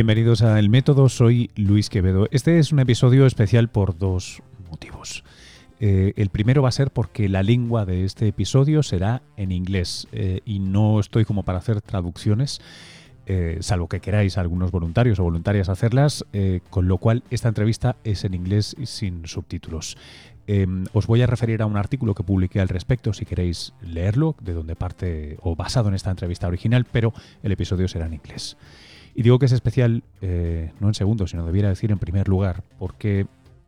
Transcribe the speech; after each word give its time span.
Bienvenidos 0.00 0.40
a 0.40 0.58
El 0.58 0.70
Método, 0.70 1.10
soy 1.10 1.50
Luis 1.56 1.90
Quevedo. 1.90 2.26
Este 2.30 2.58
es 2.58 2.72
un 2.72 2.78
episodio 2.78 3.26
especial 3.26 3.68
por 3.68 3.98
dos 3.98 4.42
motivos. 4.70 5.24
Eh, 5.78 6.14
el 6.16 6.30
primero 6.30 6.62
va 6.62 6.70
a 6.70 6.72
ser 6.72 6.90
porque 6.90 7.28
la 7.28 7.42
lengua 7.42 7.84
de 7.84 8.06
este 8.06 8.26
episodio 8.26 8.82
será 8.82 9.20
en 9.36 9.52
inglés 9.52 10.08
eh, 10.12 10.40
y 10.46 10.58
no 10.58 11.00
estoy 11.00 11.26
como 11.26 11.42
para 11.42 11.58
hacer 11.58 11.82
traducciones, 11.82 12.62
eh, 13.26 13.58
salvo 13.60 13.88
que 13.88 14.00
queráis 14.00 14.38
algunos 14.38 14.70
voluntarios 14.70 15.20
o 15.20 15.24
voluntarias 15.24 15.68
hacerlas, 15.68 16.24
con 16.70 16.88
lo 16.88 16.96
cual 16.96 17.22
esta 17.30 17.48
entrevista 17.48 17.96
es 18.02 18.24
en 18.24 18.32
inglés 18.32 18.74
y 18.78 18.86
sin 18.86 19.26
subtítulos. 19.26 19.98
Em, 20.46 20.86
os 20.94 21.06
voy 21.06 21.20
a 21.20 21.26
referir 21.26 21.60
a 21.60 21.66
un 21.66 21.76
artículo 21.76 22.14
que 22.14 22.22
publiqué 22.22 22.62
al 22.62 22.70
respecto 22.70 23.12
si 23.12 23.26
queréis 23.26 23.74
leerlo, 23.82 24.34
de 24.40 24.54
donde 24.54 24.76
parte 24.76 25.36
o 25.42 25.56
basado 25.56 25.90
en 25.90 25.94
esta 25.94 26.10
entrevista 26.10 26.48
original, 26.48 26.86
pero 26.90 27.12
el 27.42 27.52
episodio 27.52 27.86
será 27.86 28.06
en 28.06 28.14
inglés. 28.14 28.56
Y 29.14 29.22
digo 29.22 29.38
que 29.38 29.46
es 29.46 29.52
especial, 29.52 30.02
no 30.20 30.88
en 30.88 30.94
segundo, 30.94 31.26
sino 31.26 31.44
debiera 31.44 31.68
decir 31.68 31.90
en 31.90 31.98
primer 31.98 32.28
lugar, 32.28 32.62
porque 32.78 33.26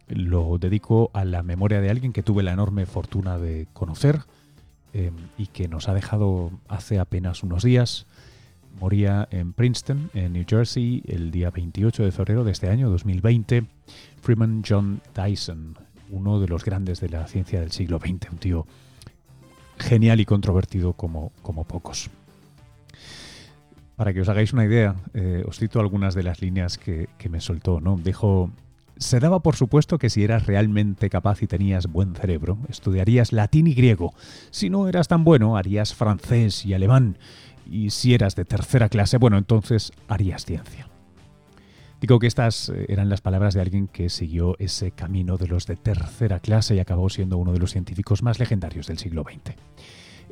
lo 0.08 0.58
dedico 0.58 1.10
a 1.14 1.24
la 1.24 1.42
memoria 1.42 1.80
de 1.80 1.90
alguien 1.90 2.12
que 2.12 2.22
tuve 2.22 2.42
la 2.42 2.52
enorme 2.52 2.86
fortuna 2.86 3.38
de 3.38 3.66
conocer 3.72 4.20
em, 4.92 5.14
y 5.38 5.46
que 5.46 5.68
nos 5.68 5.88
ha 5.88 5.94
dejado 5.94 6.50
hace 6.68 6.98
apenas 6.98 7.42
unos 7.42 7.62
días. 7.62 8.06
Moría 8.80 9.28
en 9.30 9.52
Princeton, 9.52 10.10
en 10.14 10.32
New 10.32 10.44
Jersey, 10.48 11.02
el 11.06 11.30
día 11.30 11.50
28 11.50 12.04
de 12.04 12.12
febrero 12.12 12.44
de 12.44 12.52
este 12.52 12.68
año, 12.68 12.88
2020, 12.90 13.64
Freeman 14.20 14.62
John 14.66 15.02
Dyson, 15.14 15.76
uno 16.10 16.40
de 16.40 16.48
los 16.48 16.64
grandes 16.64 17.00
de 17.00 17.08
la 17.08 17.26
ciencia 17.26 17.60
del 17.60 17.70
siglo 17.70 17.98
XX, 17.98 18.30
un 18.32 18.38
tío 18.38 18.66
genial 19.78 20.20
y 20.20 20.24
controvertido 20.24 20.94
como, 20.94 21.32
como 21.42 21.64
pocos. 21.64 22.10
Para 24.02 24.12
que 24.12 24.20
os 24.20 24.28
hagáis 24.28 24.52
una 24.52 24.64
idea, 24.64 24.96
eh, 25.14 25.44
os 25.46 25.60
cito 25.60 25.78
algunas 25.78 26.16
de 26.16 26.24
las 26.24 26.42
líneas 26.42 26.76
que, 26.76 27.08
que 27.18 27.28
me 27.28 27.40
soltó. 27.40 27.80
¿no? 27.80 27.96
Dijo, 27.96 28.50
se 28.96 29.20
daba 29.20 29.44
por 29.44 29.54
supuesto 29.54 29.96
que 29.96 30.10
si 30.10 30.24
eras 30.24 30.44
realmente 30.44 31.08
capaz 31.08 31.40
y 31.40 31.46
tenías 31.46 31.86
buen 31.86 32.16
cerebro, 32.16 32.58
estudiarías 32.68 33.30
latín 33.30 33.68
y 33.68 33.74
griego. 33.74 34.12
Si 34.50 34.70
no 34.70 34.88
eras 34.88 35.06
tan 35.06 35.22
bueno, 35.22 35.56
harías 35.56 35.94
francés 35.94 36.66
y 36.66 36.74
alemán. 36.74 37.16
Y 37.64 37.90
si 37.90 38.12
eras 38.12 38.34
de 38.34 38.44
tercera 38.44 38.88
clase, 38.88 39.18
bueno, 39.18 39.38
entonces 39.38 39.92
harías 40.08 40.46
ciencia. 40.46 40.88
Digo 42.00 42.18
que 42.18 42.26
estas 42.26 42.70
eh, 42.70 42.86
eran 42.88 43.08
las 43.08 43.20
palabras 43.20 43.54
de 43.54 43.60
alguien 43.60 43.86
que 43.86 44.08
siguió 44.08 44.56
ese 44.58 44.90
camino 44.90 45.36
de 45.36 45.46
los 45.46 45.68
de 45.68 45.76
tercera 45.76 46.40
clase 46.40 46.74
y 46.74 46.80
acabó 46.80 47.08
siendo 47.08 47.38
uno 47.38 47.52
de 47.52 47.60
los 47.60 47.70
científicos 47.70 48.24
más 48.24 48.40
legendarios 48.40 48.88
del 48.88 48.98
siglo 48.98 49.22
XX. 49.22 49.54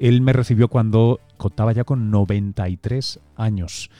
Él 0.00 0.22
me 0.22 0.32
recibió 0.32 0.68
cuando 0.68 1.20
contaba 1.36 1.72
ya 1.72 1.84
con 1.84 2.10
93 2.10 3.20
años 3.36 3.90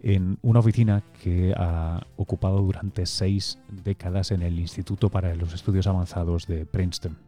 en 0.00 0.38
una 0.42 0.60
oficina 0.60 1.02
que 1.22 1.54
ha 1.56 2.06
ocupado 2.16 2.62
durante 2.62 3.04
seis 3.04 3.58
décadas 3.70 4.30
en 4.30 4.42
el 4.42 4.58
Instituto 4.58 5.10
para 5.10 5.34
los 5.36 5.52
Estudios 5.52 5.86
Avanzados 5.86 6.46
de 6.46 6.64
Princeton. 6.64 7.18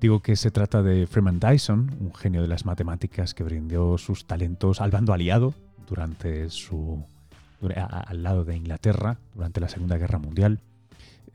Digo 0.00 0.20
que 0.20 0.36
se 0.36 0.52
trata 0.52 0.82
de 0.82 1.08
Freeman 1.08 1.40
Dyson, 1.40 1.96
un 2.00 2.14
genio 2.14 2.42
de 2.42 2.48
las 2.48 2.64
matemáticas 2.64 3.34
que 3.34 3.42
brindó 3.42 3.98
sus 3.98 4.26
talentos 4.26 4.80
al 4.80 4.92
bando 4.92 5.12
aliado 5.12 5.52
durante 5.88 6.48
su 6.48 7.04
al 7.74 8.22
lado 8.22 8.44
de 8.44 8.54
Inglaterra 8.54 9.18
durante 9.34 9.60
la 9.60 9.68
Segunda 9.68 9.96
Guerra 9.96 10.18
Mundial. 10.18 10.60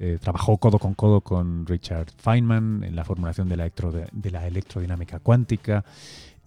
Eh, 0.04 0.18
trabajó 0.20 0.58
codo 0.58 0.80
con 0.80 0.96
codo 0.96 1.22
con 1.22 1.64
Richard 1.68 2.08
Feynman 2.18 2.84
en 2.84 2.96
la 2.96 3.06
formulación 3.06 3.48
de 3.48 3.56
la, 3.56 3.70
de 4.12 4.32
la 4.32 4.48
electrodinámica 4.48 5.20
cuántica 5.20 5.86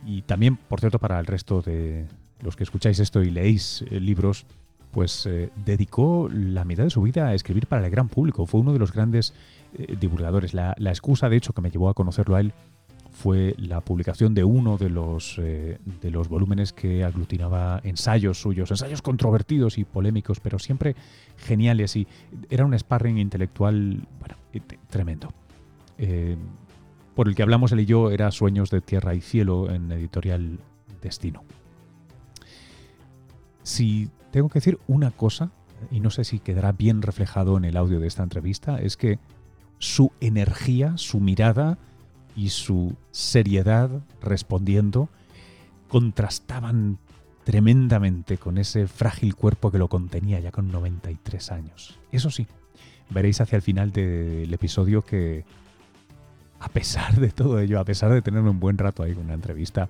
y 0.04 0.22
también, 0.22 0.56
por 0.56 0.80
cierto, 0.80 0.98
para 0.98 1.20
el 1.20 1.26
resto 1.26 1.62
de, 1.62 2.08
los 2.40 2.56
que 2.56 2.64
escucháis 2.64 2.98
esto 2.98 3.22
y 3.22 3.30
leéis 3.30 3.84
eh, 3.88 4.00
libros, 4.00 4.44
pues 4.90 5.24
eh, 5.26 5.50
dedicó 5.64 6.28
la 6.32 6.64
mitad 6.64 6.82
de 6.82 6.90
su 6.90 7.00
vida 7.02 7.28
a 7.28 7.34
escribir 7.34 7.68
para 7.68 7.84
el 7.84 7.92
gran 7.92 8.08
público. 8.08 8.44
Fue 8.44 8.58
uno 8.58 8.72
de 8.72 8.80
los 8.80 8.92
grandes 8.92 9.32
divulgadores. 10.00 10.52
La, 10.52 10.74
excusa, 10.80 11.28
de 11.28 11.36
hecho, 11.36 11.52
que 11.52 11.60
me 11.60 11.70
llevó 11.70 11.88
a 11.88 11.94
conocerlo 11.94 12.34
a 12.34 12.40
él 12.40 12.52
fue 13.14 13.54
la 13.56 13.80
publicación 13.80 14.34
de 14.34 14.44
uno 14.44 14.76
de 14.76 14.90
los, 14.90 15.36
de 15.36 16.10
los 16.10 16.28
volúmenes 16.28 16.72
que 16.72 17.04
aglutinaba 17.04 17.80
ensayos 17.84 18.40
suyos, 18.40 18.70
ensayos 18.70 19.00
controvertidos 19.00 19.78
y 19.78 19.84
polémicos, 19.84 20.40
pero 20.40 20.58
siempre 20.58 20.96
geniales 21.38 21.96
y 21.96 22.06
era 22.50 22.66
un 22.66 22.78
sparring 22.78 23.18
intelectual 23.18 24.06
bueno, 24.18 24.36
tremendo. 24.90 25.32
por 27.14 27.28
el 27.28 27.34
que 27.36 27.42
hablamos 27.42 27.72
él 27.72 27.80
y 27.80 27.86
yo 27.86 28.10
era 28.10 28.30
Sueños 28.32 28.70
de 28.70 28.80
Tierra 28.80 29.14
y 29.14 29.20
Cielo 29.20 29.70
en 29.70 29.90
editorial 29.92 30.58
Destino. 31.00 31.44
Si 33.62 34.10
tengo 34.32 34.48
que 34.48 34.58
decir 34.58 34.78
una 34.88 35.12
cosa, 35.12 35.52
y 35.90 36.00
no 36.00 36.10
sé 36.10 36.24
si 36.24 36.40
quedará 36.40 36.72
bien 36.72 37.00
reflejado 37.00 37.56
en 37.56 37.64
el 37.64 37.76
audio 37.76 38.00
de 38.00 38.08
esta 38.08 38.22
entrevista, 38.22 38.80
es 38.80 38.96
que 38.96 39.18
su 39.78 40.12
energía, 40.20 40.94
su 40.96 41.20
mirada 41.20 41.78
y 42.36 42.48
su 42.50 42.96
seriedad 43.10 43.90
respondiendo 44.20 45.08
contrastaban 45.88 46.98
tremendamente 47.44 48.38
con 48.38 48.58
ese 48.58 48.88
frágil 48.88 49.36
cuerpo 49.36 49.70
que 49.70 49.78
lo 49.78 49.88
contenía 49.88 50.40
ya 50.40 50.50
con 50.50 50.72
93 50.72 51.52
años. 51.52 51.98
Eso 52.10 52.30
sí, 52.30 52.46
veréis 53.10 53.40
hacia 53.40 53.56
el 53.56 53.62
final 53.62 53.92
del 53.92 54.52
episodio 54.52 55.02
que, 55.02 55.44
a 56.58 56.68
pesar 56.68 57.14
de 57.16 57.28
todo 57.28 57.60
ello, 57.60 57.78
a 57.78 57.84
pesar 57.84 58.12
de 58.12 58.22
tenerme 58.22 58.50
un 58.50 58.60
buen 58.60 58.78
rato 58.78 59.02
ahí 59.02 59.14
con 59.14 59.24
una 59.24 59.34
entrevista, 59.34 59.88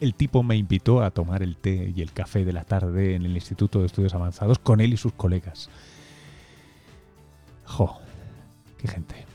el 0.00 0.14
tipo 0.14 0.42
me 0.42 0.56
invitó 0.56 1.02
a 1.02 1.12
tomar 1.12 1.42
el 1.44 1.56
té 1.56 1.92
y 1.94 2.02
el 2.02 2.12
café 2.12 2.44
de 2.44 2.52
la 2.52 2.64
tarde 2.64 3.14
en 3.14 3.24
el 3.24 3.34
Instituto 3.36 3.78
de 3.78 3.86
Estudios 3.86 4.14
Avanzados 4.14 4.58
con 4.58 4.80
él 4.80 4.92
y 4.92 4.96
sus 4.96 5.12
colegas. 5.12 5.70
¡Jo! 7.64 8.00
¡Qué 8.78 8.88
gente! 8.88 9.31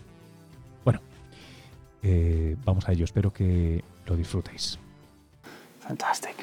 Eh, 2.03 2.55
vamos 2.63 2.87
a 2.87 2.91
ello. 2.91 3.05
Espero 3.05 3.31
que 3.31 3.83
lo 4.05 4.15
disfrutéis. 4.15 4.77
Fantastic. 5.79 6.35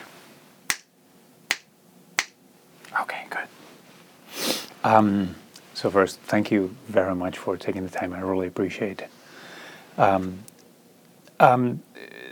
Okay, 3.01 3.27
good. 3.31 3.49
Um, 4.85 5.35
so 5.75 5.91
first, 5.91 6.21
thank 6.21 6.51
you 6.51 6.75
very 6.89 7.15
much 7.15 7.39
for 7.39 7.57
taking 7.57 7.85
the 7.85 7.91
time. 7.91 8.13
I 8.13 8.21
really 8.21 8.47
appreciate 8.47 9.01
it. 9.01 9.11
Um, 9.99 10.41
um, 11.41 11.83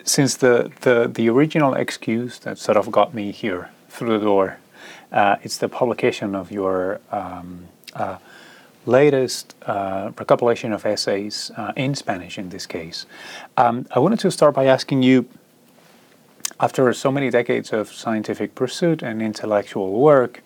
since 0.05 0.37
the, 0.37 0.71
the, 0.81 1.11
the 1.13 1.29
original 1.29 1.75
excuse 1.75 2.39
that 2.41 2.59
sort 2.59 2.77
of 2.77 2.91
got 2.91 3.15
me 3.15 3.31
here 3.33 3.71
through 3.89 4.19
the 4.19 4.25
door, 4.25 4.59
uh, 5.11 5.37
it's 5.43 5.59
the 5.59 5.69
publication 5.69 6.35
of 6.35 6.51
your 6.51 7.01
um, 7.11 7.67
uh, 7.95 8.19
latest 8.87 9.55
uh, 9.63 10.11
recopilation 10.19 10.73
of 10.73 10.85
essays 10.85 11.51
uh, 11.57 11.73
in 11.77 11.95
Spanish 11.95 12.39
in 12.39 12.49
this 12.49 12.67
case. 12.67 13.07
Um, 13.57 13.87
I 13.93 13.99
wanted 13.99 14.19
to 14.21 14.31
start 14.31 14.55
by 14.55 14.67
asking 14.67 15.03
you 15.03 15.29
after 16.61 16.93
so 16.93 17.11
many 17.11 17.31
decades 17.31 17.73
of 17.73 17.93
scientific 17.93 18.55
pursuit 18.55 19.03
and 19.03 19.21
intellectual 19.21 19.93
work, 19.93 20.43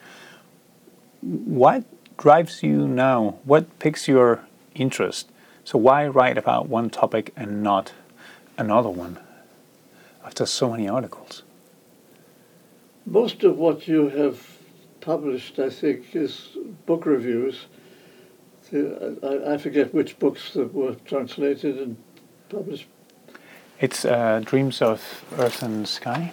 what 1.21 1.85
drives 2.17 2.63
you 2.63 2.89
now? 2.89 3.39
What 3.45 3.79
piques 3.79 4.09
your 4.09 4.41
interest? 4.75 5.31
So, 5.65 5.79
why 5.79 6.07
write 6.07 6.39
about 6.39 6.69
one 6.69 6.91
topic 6.91 7.33
and 7.37 7.63
not 7.63 7.93
another 8.57 8.89
one? 8.89 9.19
after 10.27 10.45
so 10.45 10.71
many 10.71 10.89
articles? 10.89 11.45
Most 13.07 13.45
of 13.45 13.57
what 13.57 13.87
you 13.87 14.09
have 14.09 14.45
published, 15.01 15.61
I 15.61 15.71
think, 15.71 16.17
is 16.17 16.49
book 16.85 17.07
reviews. 17.07 17.67
I, 18.73 19.55
I 19.55 19.59
forget 19.59 19.95
which 19.95 20.19
books 20.19 20.53
that 20.55 20.75
were 20.75 20.95
translated 21.05 21.79
and 21.79 21.97
published. 22.49 22.87
It's 23.81 24.05
uh, 24.05 24.41
Dreams 24.45 24.83
of 24.83 25.25
Earth 25.39 25.63
and 25.63 25.87
Sky. 25.87 26.33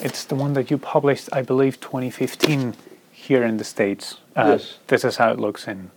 It's 0.00 0.24
the 0.24 0.34
one 0.34 0.52
that 0.52 0.70
you 0.70 0.78
published, 0.78 1.28
I 1.32 1.42
believe, 1.42 1.80
2015 1.80 2.74
here 3.10 3.42
in 3.42 3.56
the 3.56 3.64
States. 3.64 4.18
Uh, 4.36 4.56
yes. 4.58 4.78
This 4.86 5.04
is 5.04 5.16
how 5.16 5.32
it 5.32 5.40
looks 5.40 5.66
in 5.66 5.90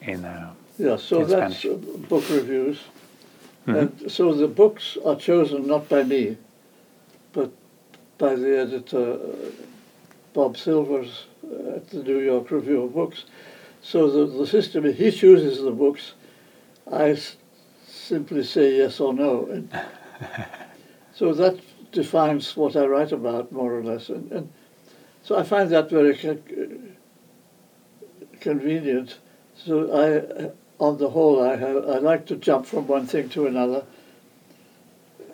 in. 0.00 0.24
Uh, 0.24 0.54
yeah, 0.78 0.96
so 0.96 1.22
in 1.22 1.28
that's 1.28 1.58
Spanish. 1.58 2.08
book 2.08 2.28
reviews. 2.30 2.80
Mm-hmm. 3.66 3.76
And 3.76 4.12
so 4.12 4.32
the 4.32 4.46
books 4.46 4.96
are 5.04 5.16
chosen 5.16 5.66
not 5.66 5.88
by 5.88 6.04
me, 6.04 6.36
but 7.32 7.50
by 8.16 8.34
the 8.34 8.58
editor, 8.58 9.14
uh, 9.14 9.50
Bob 10.32 10.56
Silvers, 10.56 11.24
uh, 11.44 11.76
at 11.76 11.90
the 11.90 12.02
New 12.02 12.20
York 12.20 12.50
Review 12.50 12.84
of 12.84 12.94
Books. 12.94 13.24
So 13.82 14.10
the, 14.10 14.26
the 14.26 14.46
system 14.46 14.84
he 14.92 15.10
chooses 15.10 15.62
the 15.62 15.70
books, 15.70 16.14
I 16.90 17.10
s- 17.10 17.36
simply 17.86 18.44
say 18.44 18.78
yes 18.78 19.00
or 19.00 19.14
no. 19.14 19.46
And 19.46 19.70
so 21.14 21.32
that 21.34 21.58
defines 21.92 22.56
what 22.56 22.76
I 22.76 22.86
write 22.86 23.12
about, 23.12 23.52
more 23.52 23.74
or 23.74 23.82
less. 23.82 24.08
And, 24.08 24.30
and 24.32 24.52
so 25.22 25.38
I 25.38 25.42
find 25.42 25.70
that 25.70 25.90
very 25.90 26.16
con- 26.16 26.42
uh, 26.52 28.24
convenient. 28.40 29.18
So 29.56 29.90
I 29.92 30.44
uh, 30.44 30.50
on 30.78 30.98
the 30.98 31.10
whole, 31.10 31.42
I, 31.42 31.56
have, 31.56 31.88
I 31.88 31.98
like 31.98 32.26
to 32.26 32.36
jump 32.36 32.66
from 32.66 32.86
one 32.86 33.06
thing 33.06 33.28
to 33.30 33.46
another. 33.46 33.84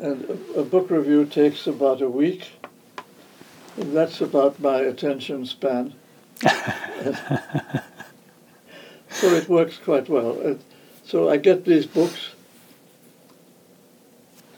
And 0.00 0.24
a, 0.24 0.60
a 0.60 0.64
book 0.64 0.90
review 0.90 1.26
takes 1.26 1.66
about 1.66 2.02
a 2.02 2.08
week. 2.08 2.52
And 3.76 3.94
that's 3.94 4.20
about 4.20 4.60
my 4.60 4.78
attention 4.80 5.44
span. 5.46 5.94
so 9.14 9.28
it 9.28 9.48
works 9.48 9.78
quite 9.78 10.08
well. 10.08 10.40
And 10.40 10.62
so 11.04 11.30
I 11.30 11.36
get 11.36 11.64
these 11.64 11.86
books. 11.86 12.30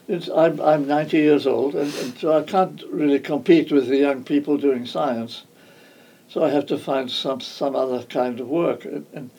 It's, 0.07 0.29
I'm, 0.29 0.59
I'm 0.61 0.87
90 0.87 1.17
years 1.17 1.45
old, 1.45 1.75
and, 1.75 1.93
and 1.95 2.17
so 2.17 2.37
I 2.37 2.43
can't 2.43 2.81
really 2.89 3.19
compete 3.19 3.71
with 3.71 3.87
the 3.87 3.97
young 3.97 4.23
people 4.23 4.57
doing 4.57 4.85
science. 4.85 5.43
So 6.29 6.43
I 6.43 6.49
have 6.49 6.65
to 6.67 6.77
find 6.77 7.11
some, 7.11 7.41
some 7.41 7.75
other 7.75 8.03
kind 8.03 8.39
of 8.39 8.47
work. 8.47 8.85
And, 8.85 9.05
and, 9.13 9.29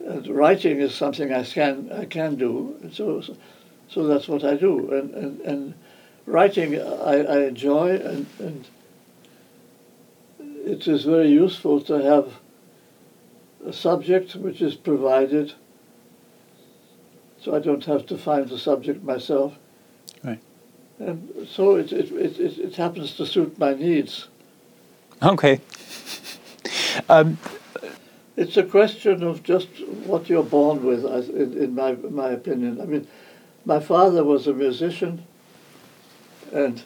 and 0.00 0.26
writing 0.28 0.80
is 0.80 0.94
something 0.94 1.32
I 1.32 1.44
can, 1.44 1.92
I 1.92 2.06
can 2.06 2.36
do. 2.36 2.76
So, 2.92 3.20
so, 3.20 3.36
so 3.88 4.06
that's 4.06 4.28
what 4.28 4.44
I 4.44 4.56
do. 4.56 4.92
And, 4.92 5.14
and, 5.14 5.40
and 5.42 5.74
writing 6.26 6.80
I, 6.80 7.24
I 7.24 7.44
enjoy, 7.44 7.96
and, 7.96 8.26
and 8.38 8.66
it 10.64 10.88
is 10.88 11.04
very 11.04 11.28
useful 11.28 11.80
to 11.82 11.94
have 11.94 12.32
subject 13.70 14.34
which 14.34 14.60
is 14.60 14.74
provided 14.74 15.52
so 17.42 17.56
I 17.56 17.58
don't 17.58 17.84
have 17.86 18.06
to 18.06 18.16
find 18.16 18.48
the 18.48 18.58
subject 18.58 19.02
myself. 19.02 19.58
Right. 20.22 20.38
And 21.00 21.48
so 21.48 21.74
it, 21.74 21.92
it, 21.92 22.12
it, 22.12 22.38
it, 22.38 22.58
it 22.58 22.76
happens 22.76 23.16
to 23.16 23.26
suit 23.26 23.58
my 23.58 23.74
needs. 23.74 24.28
Okay. 25.22 25.60
Um, 27.08 27.38
It's 28.36 28.56
a 28.56 28.62
question 28.62 29.22
of 29.22 29.42
just 29.42 29.68
what 30.04 30.28
you're 30.28 30.42
born 30.42 30.84
with, 30.84 31.04
in, 31.04 31.56
in 31.56 31.74
my, 31.74 31.92
my 31.92 32.30
opinion. 32.30 32.80
I 32.80 32.84
mean, 32.84 33.06
my 33.64 33.80
father 33.80 34.24
was 34.24 34.46
a 34.46 34.52
musician, 34.52 35.24
and 36.52 36.82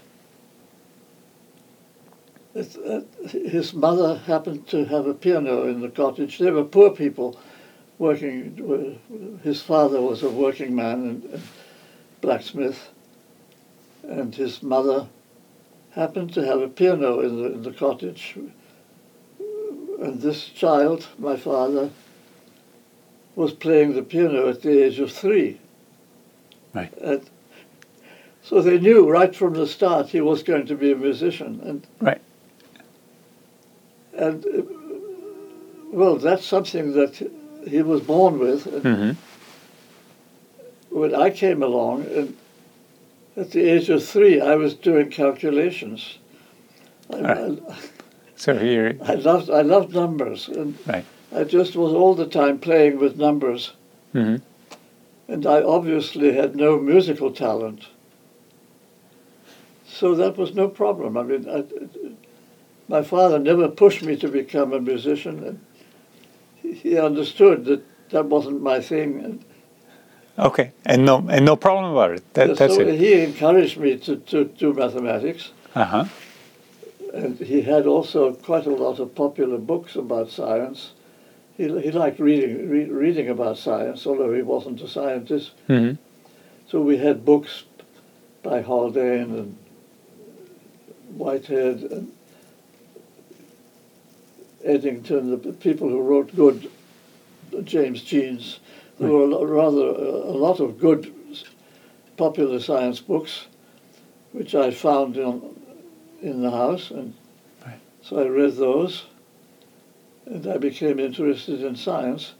it, 2.56 2.76
uh, 2.86 3.28
his 3.28 3.74
mother 3.74 4.16
happened 4.16 4.66
to 4.68 4.84
have 4.86 5.06
a 5.06 5.14
piano 5.14 5.64
in 5.68 5.80
the 5.80 5.90
cottage. 5.90 6.38
They 6.38 6.50
were 6.50 6.64
poor 6.64 6.90
people 6.90 7.38
working. 7.98 9.40
His 9.42 9.60
father 9.62 10.00
was 10.00 10.22
a 10.22 10.30
working 10.30 10.74
man 10.74 11.00
and, 11.02 11.24
and 11.24 11.42
blacksmith, 12.20 12.88
and 14.02 14.34
his 14.34 14.62
mother 14.62 15.06
happened 15.90 16.32
to 16.34 16.44
have 16.46 16.60
a 16.60 16.68
piano 16.68 17.20
in 17.20 17.42
the, 17.42 17.52
in 17.52 17.62
the 17.62 17.72
cottage. 17.72 18.36
And 20.00 20.20
this 20.20 20.46
child, 20.46 21.06
my 21.18 21.36
father, 21.36 21.90
was 23.34 23.52
playing 23.52 23.94
the 23.94 24.02
piano 24.02 24.48
at 24.48 24.62
the 24.62 24.84
age 24.84 24.98
of 24.98 25.12
three. 25.12 25.60
Right. 26.74 26.92
And 26.98 27.28
so 28.42 28.62
they 28.62 28.78
knew 28.78 29.08
right 29.08 29.34
from 29.34 29.54
the 29.54 29.66
start 29.66 30.08
he 30.08 30.20
was 30.20 30.42
going 30.42 30.66
to 30.66 30.74
be 30.74 30.92
a 30.92 30.96
musician. 30.96 31.60
And 31.64 31.86
right. 32.00 32.20
And 34.16 34.44
uh, 34.46 34.62
well, 35.92 36.16
that's 36.16 36.44
something 36.44 36.92
that 36.92 37.30
he 37.66 37.82
was 37.82 38.00
born 38.00 38.38
with. 38.38 38.66
And 38.66 38.82
hmm 38.82 39.10
when 40.90 41.14
I 41.14 41.28
came 41.28 41.62
along, 41.62 42.06
and 42.06 42.36
at 43.36 43.50
the 43.50 43.60
age 43.68 43.90
of 43.90 44.02
three, 44.02 44.40
I 44.40 44.54
was 44.54 44.74
doing 44.74 45.10
calculations. 45.10 46.18
I, 47.12 47.20
Right. 47.20 47.62
So 48.38 48.54
here, 48.58 48.98
I, 49.02 49.14
loved 49.14 49.48
I 49.48 49.62
loved 49.62 49.94
numbers, 49.94 50.48
and 50.48 50.78
right. 50.86 51.06
I 51.34 51.44
just 51.44 51.74
was 51.74 51.94
all 51.94 52.14
the 52.14 52.26
time 52.26 52.58
playing 52.58 52.98
with 52.98 53.16
numbers. 53.16 53.72
hmm 54.12 54.36
And 55.26 55.46
I 55.46 55.62
obviously 55.62 56.34
had 56.34 56.54
no 56.54 56.78
musical 56.78 57.30
talent. 57.32 57.88
So 59.86 60.14
that 60.14 60.36
was 60.36 60.54
no 60.54 60.68
problem. 60.68 61.16
I 61.16 61.22
mean, 61.22 61.48
I, 61.48 61.64
my 62.88 63.02
father 63.02 63.38
never 63.38 63.68
pushed 63.68 64.02
me 64.02 64.16
to 64.16 64.28
become 64.28 64.72
a 64.72 64.80
musician, 64.80 65.42
and 65.44 66.74
he- 66.74 66.98
understood 66.98 67.64
that 67.64 67.82
that 68.10 68.26
wasn't 68.26 68.62
my 68.62 68.80
thing. 68.80 69.44
Okay. 70.38 70.70
And 70.84 71.04
no, 71.04 71.26
and 71.28 71.44
no 71.44 71.56
problem 71.56 71.92
about 71.92 72.10
it. 72.12 72.34
That, 72.34 72.56
that's 72.56 72.74
so 72.74 72.80
it. 72.82 72.98
he 72.98 73.14
encouraged 73.22 73.78
me 73.78 73.96
to, 73.98 74.16
to 74.16 74.44
do 74.44 74.72
mathematics, 74.74 75.50
Uh 75.74 75.84
huh. 75.84 76.04
and 77.14 77.38
he 77.38 77.62
had 77.62 77.86
also 77.86 78.34
quite 78.34 78.66
a 78.66 78.70
lot 78.74 78.98
of 79.00 79.14
popular 79.14 79.58
books 79.58 79.96
about 79.96 80.30
science. 80.30 80.92
He, 81.56 81.64
he 81.80 81.90
liked 81.90 82.20
reading, 82.20 82.68
re, 82.68 82.84
reading 82.84 83.30
about 83.30 83.56
science, 83.58 84.06
although 84.06 84.32
he 84.34 84.42
wasn't 84.42 84.82
a 84.82 84.88
scientist. 84.88 85.52
hmm 85.66 85.92
So 86.68 86.80
we 86.82 86.98
had 86.98 87.24
books 87.24 87.64
by 88.42 88.60
Haldane 88.60 89.32
and 89.34 89.56
Whitehead 91.16 91.80
and 91.90 92.12
Eddington, 94.66 95.30
the 95.30 95.52
people 95.52 95.88
who 95.88 96.00
wrote 96.02 96.34
good 96.34 96.70
James 97.64 98.02
Jeans. 98.02 98.60
There 98.98 99.10
were 99.10 99.24
a 99.24 99.46
rather 99.46 99.86
a 99.88 100.10
a 100.32 100.36
lot 100.36 100.60
of 100.60 100.78
good 100.78 101.12
popular 102.16 102.60
science 102.60 103.00
books, 103.00 103.46
which 104.32 104.54
I 104.54 104.70
found 104.70 105.16
in, 105.16 105.42
in 106.22 106.42
the 106.42 106.50
house, 106.50 106.90
and 106.90 107.14
Right. 107.64 107.78
so 108.02 108.18
I 108.18 108.26
read 108.26 108.56
those, 108.56 109.04
and 110.24 110.46
I 110.46 110.56
became 110.56 110.98
interested 110.98 111.62
in 111.62 111.76
science, 111.76 112.34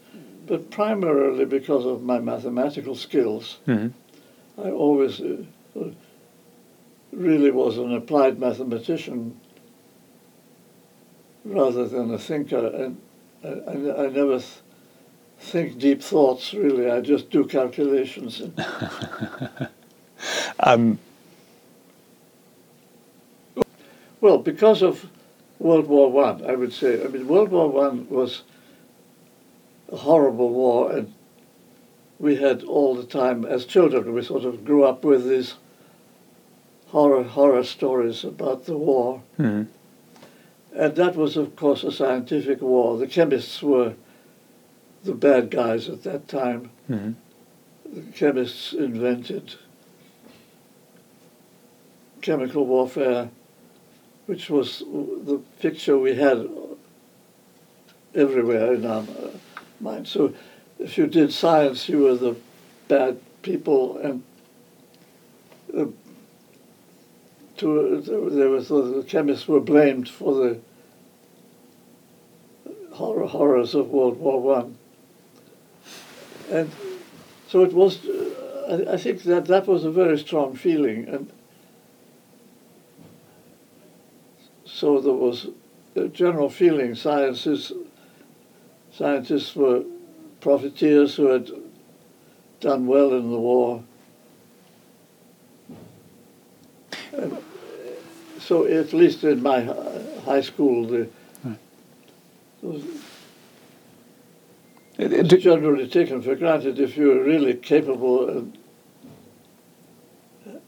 but 0.47 0.71
primarily 0.71 1.45
because 1.45 1.85
of 1.85 2.03
my 2.03 2.19
mathematical 2.21 2.95
skills. 2.95 3.59
hmm 3.67 3.89
I 4.59 4.71
always 4.71 5.21
uh, 5.21 5.45
uh, 5.79 5.91
really 7.13 7.51
was 7.51 7.77
an 7.77 7.93
applied 7.93 8.39
mathematician 8.39 9.39
rather 11.47 11.87
than 11.87 12.13
a 12.13 12.19
thinker, 12.19 12.67
and 12.67 13.01
I, 13.45 13.49
I, 13.49 14.05
I 14.05 14.09
never 14.09 14.39
th- 14.39 14.61
think 15.39 15.79
deep 15.79 16.03
thoughts. 16.03 16.53
Really, 16.55 16.91
I 16.91 17.01
just 17.01 17.31
do 17.31 17.45
calculations. 17.45 18.41
And 18.41 18.59
Um, 20.61 20.99
well, 24.21 24.39
because 24.39 24.83
of 24.83 25.07
World 25.59 25.87
War 25.87 26.11
One, 26.11 26.45
I, 26.45 26.55
would 26.55 26.73
say. 26.73 27.05
I 27.05 27.09
mean, 27.09 27.29
World 27.29 27.51
War 27.51 27.69
One 27.71 28.09
was 28.09 28.43
a 29.93 29.97
horrible 29.97 30.51
war, 30.51 30.91
and 30.91 31.13
we 32.19 32.37
had 32.37 32.63
all 32.65 32.95
the 32.95 33.05
time 33.05 33.45
as 33.45 33.65
children. 33.67 34.13
We 34.15 34.23
sort 34.23 34.45
of 34.45 34.65
grew 34.65 34.85
up 34.85 35.05
with 35.05 35.29
these 35.29 35.55
horror 36.89 37.25
horror 37.25 37.65
stories 37.65 38.25
about 38.25 38.65
the 38.65 38.77
war. 38.79 39.23
mhm. 39.39 39.67
And 40.77 40.95
that 40.97 41.17
was, 41.17 41.39
of 41.39 41.57
course, 41.57 41.85
a 41.85 41.91
scientific 41.91 42.61
war. 42.61 42.99
The 42.99 43.07
chemists 43.07 43.63
were 43.63 43.95
the 45.05 45.15
bad 45.15 45.51
guys 45.51 45.89
at 45.89 46.03
that 46.03 46.29
time. 46.29 46.71
Mhm. 46.91 47.15
The 47.91 48.03
chemists 48.13 48.75
invented 48.75 49.55
chemical 52.21 52.67
warfare, 52.67 53.31
which 54.27 54.51
was 54.51 54.81
the 54.81 55.41
picture 55.61 55.97
we 55.97 56.17
had 56.17 56.47
everywhere 58.15 58.75
in 58.75 58.85
our 58.85 59.05
mind. 59.81 60.09
So 60.09 60.35
if 60.79 60.99
you 60.99 61.07
did 61.07 61.33
science, 61.33 61.89
you 61.89 62.01
were 62.01 62.17
the 62.17 62.37
bad 62.89 63.19
people, 63.43 63.97
and 63.99 64.23
uh, 65.75 65.87
to, 67.59 68.01
there 68.31 68.49
was 68.49 68.69
the 68.69 69.05
chemists 69.07 69.49
were 69.49 69.61
blamed 69.61 70.09
for 70.09 70.35
the 70.35 70.61
horror, 72.93 73.27
horrors 73.27 73.75
of 73.75 73.91
World 73.91 74.19
War 74.19 74.41
One, 74.41 74.79
and 76.51 76.71
so 77.49 77.63
it 77.63 77.73
was. 77.73 78.05
Uh, 78.07 78.33
I, 78.69 78.95
I 78.95 78.97
think 78.97 79.23
that 79.23 79.47
that 79.47 79.67
was 79.67 79.85
a 79.85 79.91
very 79.91 80.19
strong 80.19 80.57
feeling, 80.57 81.07
and 81.09 81.31
so 84.65 85.01
there 85.01 85.13
was 85.13 85.47
a 85.95 86.09
general 86.09 86.51
feeling. 86.51 86.95
Sciences, 86.95 87.73
scientists 88.93 89.55
were 89.55 89.85
profiteers 90.41 91.15
who 91.15 91.27
had 91.27 91.51
done 92.61 92.87
well 92.87 93.13
in 93.13 93.31
the 93.31 93.39
war. 93.39 93.83
So 98.47 98.65
at 98.65 98.93
least 98.93 99.25
in 99.25 99.43
my 99.43 99.63
high 100.25 100.41
school, 100.41 100.87
the, 100.87 101.09
Right. 101.45 101.59
it 102.63 102.67
was 102.67 102.83
Uh, 104.99 105.05
it's 105.11 105.29
do- 105.29 105.37
generally 105.39 105.87
taken 105.89 106.23
for 106.23 106.35
granted 106.37 106.79
if 106.81 106.97
you're 106.97 107.23
really 107.23 107.53
capable 107.55 108.29
and 108.31 108.57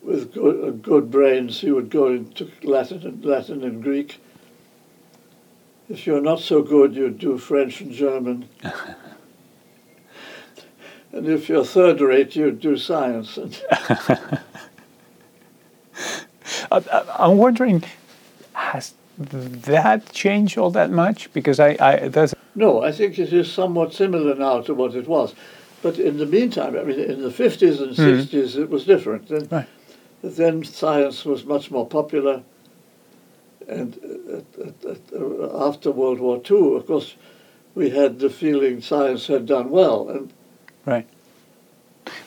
with 0.03 0.33
good, 0.35 0.65
uh, 0.65 0.71
good 0.71 1.11
brains, 1.11 1.63
you 1.63 1.75
would 1.75 1.89
go 1.91 2.09
into 2.09 2.51
Latin 2.63 3.07
and 3.07 3.25
Latin 3.25 3.63
and 3.63 3.83
Greek. 3.83 4.19
If 5.89 6.07
you're 6.07 6.21
not 6.21 6.41
so 6.41 6.63
good, 6.63 6.95
you'd 6.95 7.19
do 7.19 7.39
French 7.39 7.81
and 7.81 7.93
German. 7.93 8.49
and 11.13 11.27
if 11.27 11.49
you're 11.49 11.65
third 11.65 12.01
rate, 12.01 12.37
you'd 12.37 12.61
do 12.61 12.77
science. 12.77 13.39
And 16.71 16.85
I- 16.91 16.99
I- 16.99 17.27
I'm 17.27 17.39
wondering 17.39 17.85
has 18.53 18.95
that 19.19 20.13
changed 20.13 20.59
all 20.59 20.71
that 20.71 20.91
much? 20.91 21.33
Because 21.33 21.61
I, 21.61 21.77
I 21.81 22.09
that's 22.09 22.35
No, 22.55 22.83
I 22.83 22.93
think 22.93 23.19
it 23.19 23.33
is 23.33 23.51
somewhat 23.51 23.93
similar 23.93 24.35
now 24.35 24.61
to 24.63 24.75
what 24.75 24.95
it 24.95 25.09
was. 25.09 25.35
But 25.83 25.99
in 25.99 26.19
the 26.19 26.27
meantime, 26.27 26.77
I 26.77 26.83
mean, 26.83 26.99
in 26.99 27.23
the 27.23 27.31
50s 27.31 27.81
and 27.81 27.95
hmm. 27.97 28.03
60s, 28.03 28.57
it 28.57 28.69
was 28.69 28.85
different. 28.85 29.29
Then, 29.29 29.49
Right. 29.51 29.67
then 30.23 30.65
science 30.65 31.25
was 31.25 31.45
much 31.45 31.71
more 31.71 31.87
popular. 31.87 32.43
And 33.69 33.97
at, 34.33 34.87
at, 34.89 34.99
uh, 35.15 35.69
after 35.69 35.93
World 35.93 36.19
War 36.19 36.41
II, 36.51 36.77
of 36.77 36.87
course, 36.87 37.15
we 37.75 37.91
had 37.91 38.19
the 38.19 38.31
feeling 38.31 38.81
science 38.81 39.29
had 39.29 39.47
done 39.47 39.71
well. 39.71 40.09
And 40.09 40.33
right. 40.85 41.07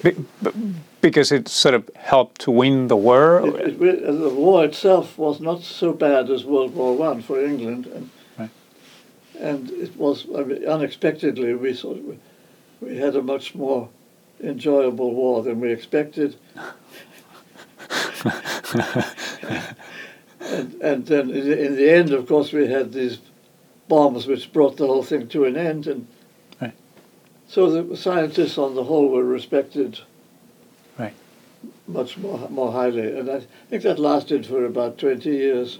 Be, 0.03 0.11
be- 0.43 0.73
because 1.01 1.31
it 1.31 1.47
sort 1.47 1.75
of 1.75 1.89
helped 1.95 2.41
to 2.41 2.51
win 2.51 2.87
the 2.87 2.95
war. 2.95 3.41
it, 3.59 3.81
it, 3.81 4.05
the 4.05 4.29
war 4.29 4.63
itself 4.65 5.17
was 5.17 5.39
not 5.39 5.61
so 5.63 5.93
bad 5.93 6.29
as 6.29 6.45
World 6.45 6.75
War 6.75 6.95
One 6.95 7.21
for 7.21 7.43
England. 7.43 7.87
And, 7.87 8.09
Right. 8.37 8.49
and 9.39 9.69
it 9.71 9.95
was, 9.97 10.25
I 10.35 10.43
mean, 10.43 10.65
unexpectedly, 10.65 11.53
we 11.55 11.73
sort 11.73 11.97
of, 11.97 12.17
we 12.81 12.97
had 12.97 13.15
a 13.15 13.21
much 13.21 13.55
more 13.55 13.89
enjoyable 14.41 15.13
war 15.13 15.43
than 15.43 15.59
we 15.59 15.71
expected. 15.71 16.35
and, 20.41 20.73
and 20.81 21.05
then 21.05 21.29
in 21.29 21.49
the, 21.49 21.65
in 21.65 21.75
the 21.75 21.91
end, 21.91 22.11
of 22.11 22.27
course, 22.27 22.51
we 22.51 22.67
had 22.67 22.93
these 22.93 23.19
bombs 23.87 24.27
which 24.27 24.51
brought 24.53 24.77
the 24.77 24.87
whole 24.87 25.03
thing 25.03 25.27
to 25.29 25.45
an 25.45 25.57
end. 25.57 25.87
And. 25.87 26.07
So 27.51 27.69
the 27.83 27.97
scientists 27.97 28.57
on 28.57 28.75
the 28.75 28.83
whole 28.85 29.09
were 29.09 29.25
respected 29.25 29.99
Right. 30.97 31.13
much 31.87 32.17
more, 32.17 32.49
more 32.49 32.71
highly. 32.71 33.11
And 33.17 33.29
I 33.29 33.41
think 33.69 33.83
that 33.83 33.99
lasted 33.99 34.45
for 34.45 34.65
about 34.65 34.97
20 34.97 35.29
years. 35.29 35.79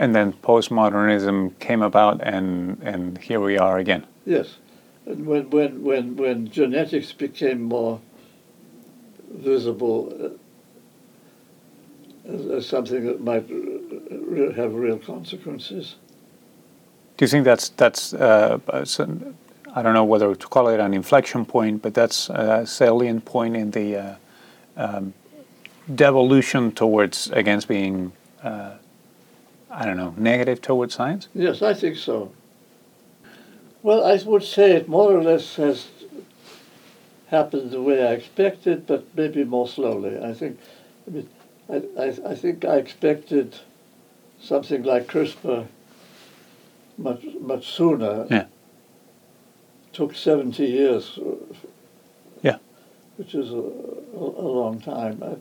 And 0.00 0.14
then 0.14 0.32
postmodernism 0.32 1.58
came 1.58 1.82
about, 1.82 2.20
and 2.22 2.78
and 2.82 3.18
here 3.18 3.40
we 3.40 3.58
are 3.58 3.78
again. 3.78 4.04
Yes. 4.26 4.56
And 5.06 5.26
when, 5.26 5.50
when, 5.50 5.82
when, 5.82 6.16
when 6.16 6.50
genetics 6.50 7.12
became 7.12 7.62
more 7.62 8.00
visible 9.30 10.12
uh, 12.28 12.32
as, 12.32 12.46
as 12.46 12.66
something 12.66 13.04
that 13.06 13.20
might 13.20 13.46
re- 13.50 14.52
have 14.54 14.74
real 14.74 14.98
consequences. 14.98 15.96
Do 17.16 17.24
you 17.24 17.28
think 17.28 17.44
that's 17.44 17.68
that's 17.70 18.12
uh, 18.14 18.58
uh, 18.68 18.84
some- 18.84 19.34
I 19.74 19.82
don't 19.82 19.94
know 19.94 20.04
whether 20.04 20.34
to 20.34 20.46
call 20.46 20.68
it 20.68 20.80
an 20.80 20.94
inflection 20.94 21.44
point, 21.44 21.82
but 21.82 21.94
that's 21.94 22.30
a 22.30 22.66
salient 22.66 23.24
point 23.24 23.56
in 23.56 23.70
the 23.70 23.96
uh, 23.96 24.14
um, 24.76 25.14
devolution 25.94 26.72
towards 26.72 27.30
against 27.30 27.68
being 27.68 28.12
uh, 28.42 28.74
I 29.70 29.84
don't 29.84 29.96
know 29.96 30.14
negative 30.16 30.60
towards 30.60 30.94
science. 30.94 31.28
Yes, 31.34 31.62
I 31.62 31.74
think 31.74 31.96
so. 31.96 32.32
Well, 33.82 34.04
I 34.04 34.20
would 34.24 34.42
say 34.42 34.72
it 34.72 34.88
more 34.88 35.12
or 35.12 35.22
less 35.22 35.56
has 35.56 35.88
happened 37.28 37.70
the 37.70 37.82
way 37.82 38.06
I 38.06 38.12
expected, 38.12 38.86
but 38.86 39.04
maybe 39.14 39.44
more 39.44 39.68
slowly. 39.68 40.18
I 40.18 40.32
think, 40.32 40.58
I 41.06 41.10
mean, 41.10 41.28
I, 41.68 41.82
I, 41.98 42.30
I 42.30 42.34
think 42.34 42.64
I 42.64 42.76
expected 42.76 43.56
something 44.40 44.82
like 44.82 45.06
CRISPR 45.06 45.66
much 46.96 47.24
much 47.40 47.70
sooner. 47.72 48.26
Yeah. 48.30 48.46
Took 49.98 50.14
seventy 50.14 50.66
years. 50.66 51.18
uh, 51.18 51.34
Yeah. 52.40 52.58
Which 53.16 53.34
is 53.34 53.50
a, 53.50 53.56
a, 53.56 54.24
a 54.46 54.48
long 54.60 54.78
time, 54.78 55.20
I, 55.24 55.34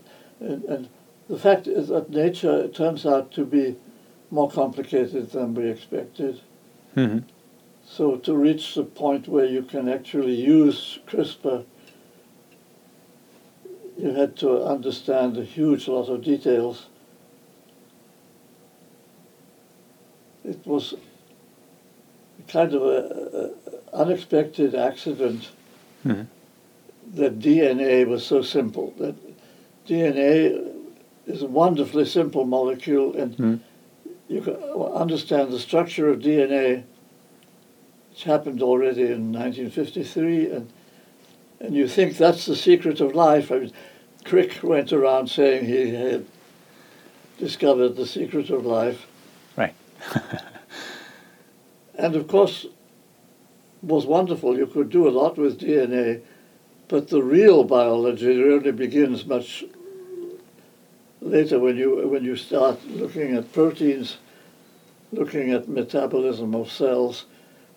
and, 0.43 0.63
and 0.63 0.89
the 1.29 1.37
fact 1.37 1.67
is 1.67 1.89
that 1.89 2.09
nature 2.09 2.67
turns 2.67 3.05
out 3.05 3.31
to 3.33 3.45
be 3.45 3.75
more 4.31 4.49
complicated 4.49 5.29
than 5.29 5.53
we 5.53 5.69
expected. 5.69 6.41
hmm 6.95 7.19
So 7.85 8.15
to 8.15 8.35
reach 8.35 8.73
the 8.73 8.83
point 8.83 9.27
where 9.27 9.45
you 9.45 9.61
can 9.61 9.87
actually 9.87 10.33
use 10.33 10.97
CRISPR, 11.05 11.63
you 13.95 14.09
had 14.15 14.35
to 14.37 14.63
understand 14.63 15.37
a 15.37 15.43
huge 15.43 15.87
lot 15.87 16.09
of 16.09 16.23
details. 16.23 16.87
It 20.43 20.65
was 20.65 20.95
kind 22.47 22.73
of 22.73 22.81
a 22.81 23.66
unexpected 23.97 24.75
accident 24.75 25.49
hmm 26.03 26.23
that 27.15 27.39
DNA 27.39 28.05
was 28.05 28.25
so 28.25 28.41
simple. 28.41 28.93
That 28.97 29.15
DNA 29.87 30.73
is 31.25 31.41
a 31.41 31.47
wonderfully 31.47 32.03
simple 32.05 32.45
molecule, 32.45 33.15
and 33.15 33.37
Mm. 33.37 33.59
you 34.27 34.41
can 34.41 34.55
understand 34.55 35.53
the 35.53 35.59
structure 35.59 36.09
of 36.09 36.19
DNA, 36.19 36.83
which 38.09 38.23
happened 38.25 38.61
already 38.61 39.03
in 39.03 39.31
1953, 39.31 40.51
and 40.51 40.67
and 41.61 41.73
you 41.73 41.87
think 41.87 42.17
that's 42.17 42.45
the 42.45 42.55
secret 42.57 42.99
of 43.01 43.15
life. 43.15 43.51
I 43.51 43.59
mean, 43.59 43.71
Crick 44.25 44.59
went 44.61 44.91
around 44.91 45.29
saying 45.29 45.65
he 45.65 45.89
had 45.95 46.25
discovered 47.39 47.95
the 47.95 48.05
secret 48.05 48.49
of 48.49 48.65
life, 48.65 49.07
Right. 49.55 49.73
and 51.97 52.15
of 52.15 52.27
course, 52.27 52.67
was 53.81 54.05
wonderful. 54.05 54.57
You 54.57 54.67
could 54.67 54.89
do 54.89 55.07
a 55.07 55.11
lot 55.11 55.37
with 55.37 55.59
DNA, 55.59 56.21
but 56.87 57.09
the 57.09 57.21
real 57.21 57.63
biology 57.63 58.41
really 58.41 58.71
begins 58.71 59.25
much 59.25 59.63
later 61.21 61.59
when 61.59 61.77
you 61.77 62.07
when 62.07 62.23
you 62.23 62.35
start 62.35 62.83
looking 62.87 63.35
at 63.35 63.51
proteins, 63.53 64.17
looking 65.11 65.51
at 65.51 65.67
metabolism 65.67 66.55
of 66.55 66.71
cells, 66.71 67.25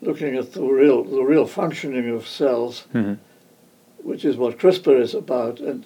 looking 0.01 0.37
at 0.37 0.53
the 0.53 0.63
real 0.63 1.05
the 1.05 1.23
real 1.23 1.47
functioning 1.47 2.09
of 2.09 2.27
cells, 2.27 2.87
hmm 2.93 3.15
which 4.03 4.25
is 4.25 4.35
what 4.35 4.59
CRISPR 4.59 4.99
is 4.99 5.13
about, 5.15 5.61
and 5.61 5.85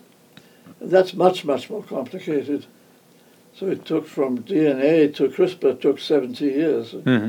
that's 0.80 1.14
much 1.14 1.44
much 1.44 1.68
more 1.68 1.82
complicated. 1.82 2.66
So 3.54 3.66
it 3.68 3.84
took 3.84 4.06
from 4.06 4.38
DNA 4.38 5.14
to 5.16 5.28
CRISPR 5.28 5.80
took 5.80 5.98
70 5.98 6.44
years. 6.44 6.92
hmm 6.92 7.28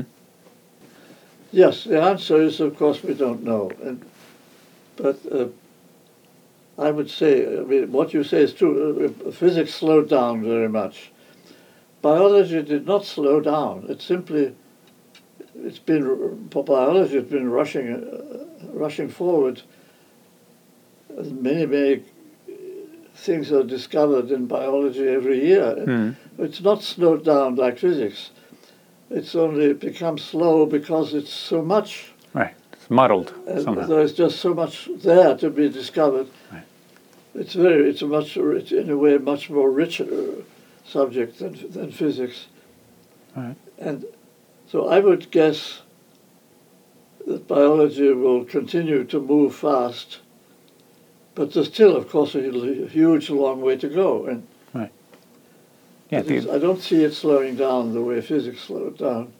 Yes, 1.52 1.84
the 1.84 2.00
answer 2.00 2.40
is, 2.42 2.60
of 2.60 2.76
course, 2.76 3.02
we 3.02 3.14
don't 3.14 3.42
know. 3.42 3.70
And, 3.82 4.04
but 4.96 5.18
uh, 5.30 5.46
I 6.78 6.90
would 6.90 7.10
say, 7.10 7.46
I 7.46 7.62
mean, 7.62 7.92
what 7.92 8.12
you 8.12 8.22
say 8.24 8.42
is 8.42 8.52
true. 8.52 9.12
Uh, 9.26 9.30
Physics 9.30 9.74
slowed 9.74 10.08
down 10.08 10.42
very 10.42 10.68
much. 10.68 11.10
Biology 12.02 12.62
did 12.62 12.86
not 12.86 13.04
slow 13.04 13.40
down. 13.40 13.86
It 13.88 14.02
simply, 14.02 14.54
it's 15.54 15.78
been, 15.78 16.48
biology 16.50 17.16
has 17.16 17.24
been 17.24 17.50
rushing, 17.50 17.94
uh, 17.94 18.66
rushing 18.72 19.08
forward. 19.08 19.62
Many, 21.16 21.66
many 21.66 22.02
things 23.14 23.50
are 23.50 23.62
discovered 23.62 24.30
in 24.30 24.46
biology 24.46 25.08
every 25.08 25.46
year. 25.46 25.74
hmm 25.74 26.10
It's 26.42 26.60
not 26.60 26.82
slowed 26.82 27.24
down 27.24 27.56
like 27.56 27.78
physics. 27.78 28.30
It's 29.10 29.34
only 29.34 29.66
it 29.66 29.80
becomes 29.80 30.24
slow 30.24 30.66
because 30.66 31.14
it's 31.14 31.32
so 31.32 31.62
much. 31.62 32.12
Right. 32.34 32.54
It's 32.72 32.90
muddled 32.90 33.32
Uh, 33.46 33.62
somehow. 33.62 33.86
there's 33.86 34.12
just 34.12 34.40
so 34.40 34.52
much 34.54 34.88
there 34.96 35.36
to 35.36 35.50
be 35.50 35.68
discovered. 35.68 36.28
Right. 36.52 36.64
It's 37.34 37.54
very, 37.54 37.88
it's 37.90 38.02
a 38.02 38.06
much, 38.06 38.36
rich, 38.36 38.72
in 38.72 38.90
a 38.90 38.96
way, 38.96 39.18
much 39.18 39.50
more 39.50 39.70
richer 39.70 40.06
subject 40.84 41.38
than, 41.38 41.70
than 41.70 41.92
physics. 41.92 42.46
Right. 43.36 43.56
And 43.78 44.04
so 44.68 44.88
I 44.88 45.00
would 45.00 45.30
guess 45.30 45.82
that 47.26 47.46
biology 47.46 48.12
will 48.12 48.44
continue 48.44 49.04
to 49.04 49.20
move 49.20 49.54
fast, 49.54 50.20
but 51.34 51.52
there's 51.52 51.66
still, 51.66 51.96
of 51.96 52.08
course, 52.08 52.34
a 52.34 52.40
huge, 52.40 53.30
long 53.30 53.60
way 53.60 53.76
to 53.76 53.88
go. 53.88 54.26
And 54.26 54.46
Yeah. 56.10 56.22
The, 56.22 56.52
I 56.52 56.58
don't 56.58 56.80
see 56.80 57.02
it 57.02 57.14
slowing 57.14 57.56
down 57.56 57.92
the 57.92 58.02
way 58.02 58.20
physics 58.20 58.62
slowed 58.62 58.98
down. 58.98 59.32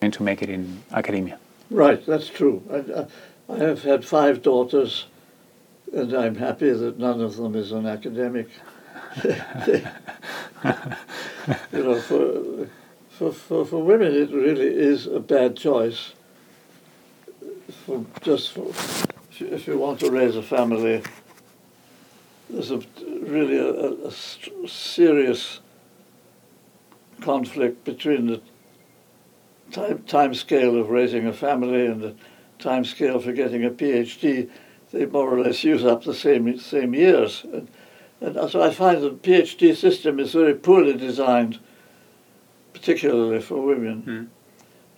and 0.00 0.12
to 0.12 0.22
make 0.22 0.42
it 0.42 0.48
in 0.48 0.82
academia. 0.92 1.38
Right, 1.70 2.04
that's 2.06 2.28
true. 2.28 2.62
I, 2.70 2.74
I, 2.74 2.78
uh, 2.78 3.08
I 3.48 3.56
have 3.58 3.82
had 3.82 4.04
five 4.04 4.42
daughters, 4.42 5.06
and 5.92 6.12
I'm 6.14 6.36
happy 6.36 6.70
that 6.70 6.98
none 6.98 7.20
of 7.20 7.36
them 7.36 7.56
is 7.56 7.72
an 7.72 7.86
academic. 7.86 8.48
you 9.24 9.32
know, 11.72 12.00
for, 12.00 12.68
for, 13.10 13.32
for, 13.32 13.64
for 13.64 13.82
women, 13.82 14.14
it 14.14 14.30
really 14.30 14.66
is 14.66 15.06
a 15.06 15.20
bad 15.20 15.56
choice. 15.56 16.12
For 17.86 18.04
just 18.22 18.52
for, 18.52 18.68
if, 18.68 19.40
you, 19.40 19.46
if 19.48 19.66
you 19.66 19.78
want 19.78 20.00
to 20.00 20.10
raise 20.10 20.36
a 20.36 20.42
family, 20.42 21.02
there's 22.50 22.70
a, 22.70 22.82
really 23.22 23.56
a, 23.56 23.68
a, 23.68 24.08
a 24.08 24.68
serious 24.68 25.60
conflict 27.20 27.84
between 27.84 28.26
the 28.26 28.40
time, 29.70 30.02
time 30.04 30.34
scale 30.34 30.78
of 30.78 30.90
raising 30.90 31.26
a 31.26 31.32
family 31.32 31.86
and 31.86 32.02
the 32.02 32.14
time 32.58 32.84
scale 32.84 33.20
for 33.20 33.32
getting 33.32 33.64
a 33.64 33.70
PhD, 33.70 34.48
they 34.92 35.06
more 35.06 35.32
or 35.32 35.40
less 35.40 35.64
use 35.64 35.84
up 35.84 36.04
the 36.04 36.14
same 36.14 36.58
same 36.58 36.94
years. 36.94 37.44
And, 37.44 37.68
and 38.20 38.50
so 38.50 38.62
I 38.62 38.70
find 38.70 39.02
the 39.02 39.10
PhD 39.10 39.76
system 39.76 40.18
is 40.18 40.32
very 40.32 40.54
poorly 40.54 40.96
designed, 40.96 41.58
particularly 42.72 43.40
for 43.40 43.60
women. 43.60 44.02
Mm. 44.02 44.28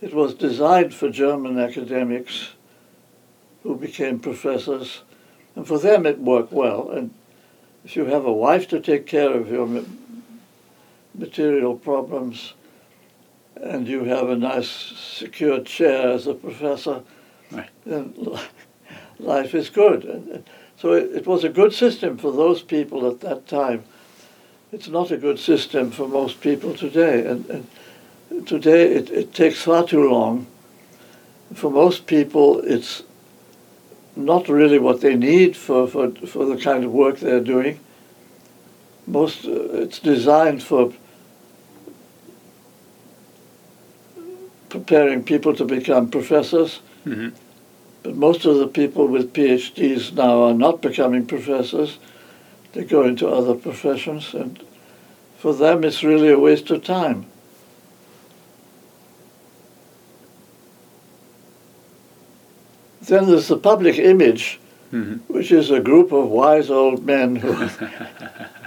It 0.00 0.14
was 0.14 0.34
designed 0.34 0.94
for 0.94 1.10
German 1.10 1.58
academics 1.58 2.50
who 3.62 3.76
became 3.76 4.18
professors, 4.18 5.02
and 5.54 5.66
for 5.66 5.78
them 5.78 6.06
it 6.06 6.18
worked 6.18 6.52
well. 6.52 6.88
And 6.90 7.12
if 7.84 7.96
you 7.96 8.06
have 8.06 8.24
a 8.24 8.32
wife 8.32 8.68
to 8.68 8.80
take 8.80 9.06
care 9.06 9.32
of 9.32 9.50
your 9.50 9.66
ma- 9.66 9.82
material 11.14 11.76
problems, 11.76 12.54
and 13.56 13.86
you 13.86 14.04
have 14.04 14.28
a 14.28 14.36
nice 14.36 14.68
secure 14.68 15.60
chair 15.60 16.10
as 16.10 16.26
a 16.26 16.34
professor, 16.34 17.02
Right. 17.50 17.68
then 17.84 18.14
life 19.18 19.54
is 19.54 19.70
good. 19.70 20.04
And, 20.04 20.44
so 20.76 20.92
it, 20.92 21.10
it 21.14 21.26
was 21.26 21.44
a 21.44 21.50
good 21.50 21.74
system 21.74 22.16
for 22.16 22.32
those 22.32 22.62
people 22.62 23.06
at 23.06 23.20
that 23.20 23.46
time. 23.46 23.84
It's 24.72 24.88
not 24.88 25.10
a 25.10 25.16
good 25.18 25.38
system 25.38 25.90
for 25.90 26.08
most 26.08 26.40
people 26.40 26.74
today. 26.74 27.26
And, 27.26 27.66
and 28.30 28.46
today 28.46 28.94
it, 28.94 29.10
it 29.10 29.34
takes 29.34 29.60
far 29.60 29.86
too 29.86 30.08
long. 30.08 30.46
For 31.52 31.70
most 31.70 32.06
people, 32.06 32.60
it's 32.60 33.02
not 34.16 34.48
really 34.48 34.78
what 34.78 35.00
they 35.00 35.16
need 35.16 35.56
for, 35.56 35.86
for, 35.86 36.12
for 36.12 36.46
the 36.46 36.56
kind 36.56 36.84
of 36.84 36.92
work 36.92 37.18
they're 37.18 37.40
doing. 37.40 37.80
Most, 39.10 39.44
uh, 39.44 39.82
it's 39.82 39.98
designed 39.98 40.62
for 40.62 40.92
preparing 44.68 45.24
people 45.24 45.52
to 45.54 45.64
become 45.64 46.08
professors. 46.10 46.80
Mhm. 47.04 47.32
But 48.04 48.14
most 48.14 48.44
of 48.46 48.56
the 48.58 48.68
people 48.68 49.08
with 49.08 49.32
PhDs 49.32 50.12
now 50.14 50.42
are 50.44 50.54
not 50.54 50.80
becoming 50.80 51.26
professors. 51.26 51.98
They 52.72 52.84
go 52.84 53.02
into 53.02 53.28
other 53.28 53.54
professions, 53.54 54.32
and 54.32 54.60
for 55.38 55.52
them, 55.54 55.82
it's 55.82 56.04
really 56.04 56.28
a 56.30 56.38
waste 56.38 56.70
of 56.70 56.84
time. 56.84 57.26
Then 63.02 63.26
there's 63.26 63.48
the 63.48 63.56
public 63.56 63.98
image, 63.98 64.60
Mhm. 64.92 65.20
which 65.26 65.50
is 65.50 65.70
a 65.70 65.80
group 65.80 66.12
of 66.12 66.28
wise 66.28 66.70
old 66.70 67.04
men 67.04 67.36
who, 67.36 67.52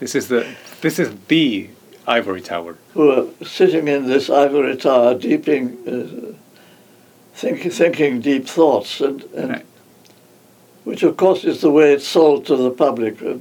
This 0.00 0.14
is 0.14 0.28
the 0.28 0.46
this 0.80 0.98
is 0.98 1.14
the 1.28 1.68
ivory 2.06 2.40
tower. 2.40 2.76
who 2.94 3.10
are 3.10 3.26
sitting 3.44 3.86
in 3.86 4.06
this 4.06 4.30
ivory 4.30 4.76
tower, 4.76 5.14
deeping, 5.14 5.76
uh, 5.86 6.32
think, 7.34 7.70
thinking 7.72 8.20
deep 8.20 8.46
thoughts, 8.48 9.00
and, 9.02 9.22
and 9.34 9.50
Right. 9.50 9.66
which 10.84 11.02
of 11.02 11.16
course 11.18 11.44
is 11.44 11.60
the 11.60 11.70
way 11.70 11.92
it's 11.92 12.06
sold 12.06 12.46
to 12.46 12.56
the 12.56 12.70
public. 12.70 13.22
uh, 13.22 13.34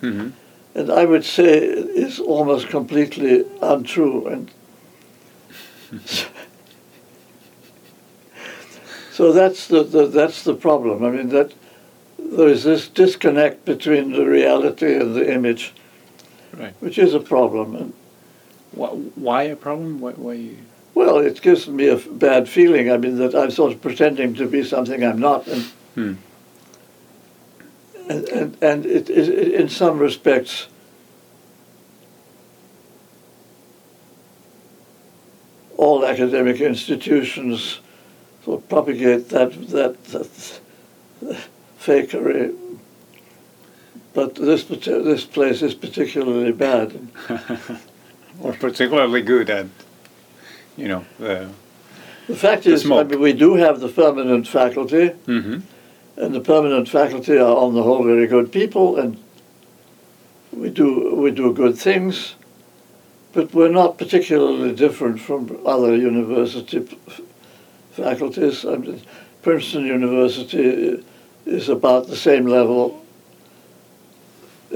Mhm. 0.00 0.32
and 0.76 0.90
I 0.90 1.04
would 1.04 1.24
say 1.24 1.58
is 1.58 2.20
almost 2.20 2.68
completely 2.68 3.44
untrue. 3.60 4.26
And 4.28 4.50
so 9.12 9.32
that's 9.32 9.66
the, 9.66 9.82
the 9.82 10.06
that's 10.06 10.44
the 10.44 10.54
problem. 10.54 11.04
I 11.04 11.10
mean 11.10 11.28
that 11.30 11.52
there 12.18 12.48
is 12.48 12.62
this 12.64 12.86
disconnect 12.88 13.64
between 13.64 14.12
the 14.12 14.24
reality 14.24 14.94
and 14.94 15.14
the 15.16 15.30
image, 15.34 15.74
Right. 16.56 16.74
which 16.80 16.98
is 16.98 17.14
a 17.14 17.20
problem. 17.20 17.74
And 17.76 17.92
Why, 18.72 18.88
why 18.88 19.42
a 19.44 19.56
problem? 19.56 20.00
Why, 20.00 20.12
why 20.12 20.32
you, 20.34 20.56
well, 20.94 21.18
it 21.18 21.40
gives 21.42 21.68
me 21.68 21.86
a 21.88 21.94
f- 21.96 22.06
bad 22.10 22.48
feeling. 22.48 22.90
I 22.90 22.96
mean 22.96 23.16
that 23.18 23.34
I'm 23.34 23.50
sort 23.50 23.72
of 23.72 23.80
pretending 23.80 24.34
to 24.34 24.46
be 24.48 24.64
something 24.64 25.02
I'm 25.04 25.18
not, 25.20 25.46
and 25.46 25.62
Hmm. 25.94 26.14
and 28.08 28.28
and, 28.28 28.56
and 28.62 28.86
it, 28.86 29.08
it, 29.10 29.28
it, 29.28 29.54
in 29.60 29.68
some 29.68 29.98
respects. 29.98 30.66
All 35.76 36.04
academic 36.04 36.60
institutions 36.60 37.80
sort 38.44 38.60
of 38.62 38.68
propagate 38.68 39.30
that 39.30 39.52
that, 39.70 40.04
that 40.04 40.28
fakery, 41.80 42.54
but 44.14 44.34
this 44.34 44.64
this 44.64 45.24
place 45.24 45.62
is 45.62 45.74
particularly 45.74 46.52
bad. 46.52 47.08
or 48.40 48.52
particularly 48.54 49.22
good 49.22 49.50
at, 49.50 49.66
you 50.76 50.88
know, 50.88 51.04
the. 51.18 51.50
The 52.26 52.36
fact 52.36 52.62
The 52.62 52.72
is, 52.72 52.88
I 52.88 53.02
mean, 53.02 53.20
we 53.20 53.32
do 53.32 53.54
have 53.54 53.80
the 53.80 53.88
permanent 53.88 54.46
faculty, 54.46 55.08
hmm 55.26 55.60
and 56.16 56.34
the 56.34 56.40
permanent 56.40 56.86
faculty 56.88 57.38
are 57.38 57.56
on 57.56 57.74
the 57.74 57.82
whole 57.82 58.04
very 58.04 58.26
good 58.26 58.52
people, 58.52 58.98
and 58.98 59.16
we 60.52 60.68
do 60.68 61.14
we 61.14 61.30
do 61.30 61.52
good 61.52 61.78
things, 61.78 62.34
but 63.32 63.54
we're 63.54 63.70
not 63.70 63.96
particularly 63.96 64.74
different 64.74 65.18
from 65.20 65.58
other 65.64 65.96
university 65.96 66.80
p- 66.80 66.98
faculties. 67.92 68.64
I 68.64 68.76
mean, 68.76 69.00
Princeton 69.42 69.86
University 69.86 71.02
is 71.46 71.68
about 71.68 72.08
the 72.08 72.16
same 72.16 72.46
level. 72.46 73.02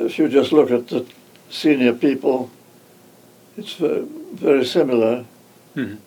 If 0.04 0.18
you 0.18 0.28
just 0.28 0.52
look 0.52 0.70
at 0.70 0.88
the 0.88 1.06
senior 1.50 1.92
people, 1.94 2.50
it's 3.56 3.74
ve- 3.74 4.06
very 4.32 4.64
similar. 4.64 5.24
Mhm. 5.74 5.98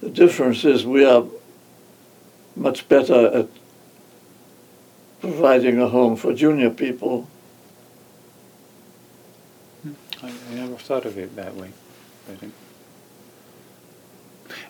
The 0.00 0.08
difference 0.10 0.64
is 0.64 0.86
we 0.86 1.04
are 1.04 1.24
much 2.56 2.88
better 2.88 3.26
at 3.38 3.48
providing 5.20 5.80
a 5.80 5.88
home 5.88 6.16
for 6.16 6.32
junior 6.32 6.70
people. 6.70 7.28
I, 10.22 10.28
I 10.50 10.54
never 10.54 10.76
thought 10.76 11.04
of 11.04 11.18
it 11.18 11.34
that 11.36 11.54
way. 11.54 11.70
I 12.30 12.34
think. 12.36 12.52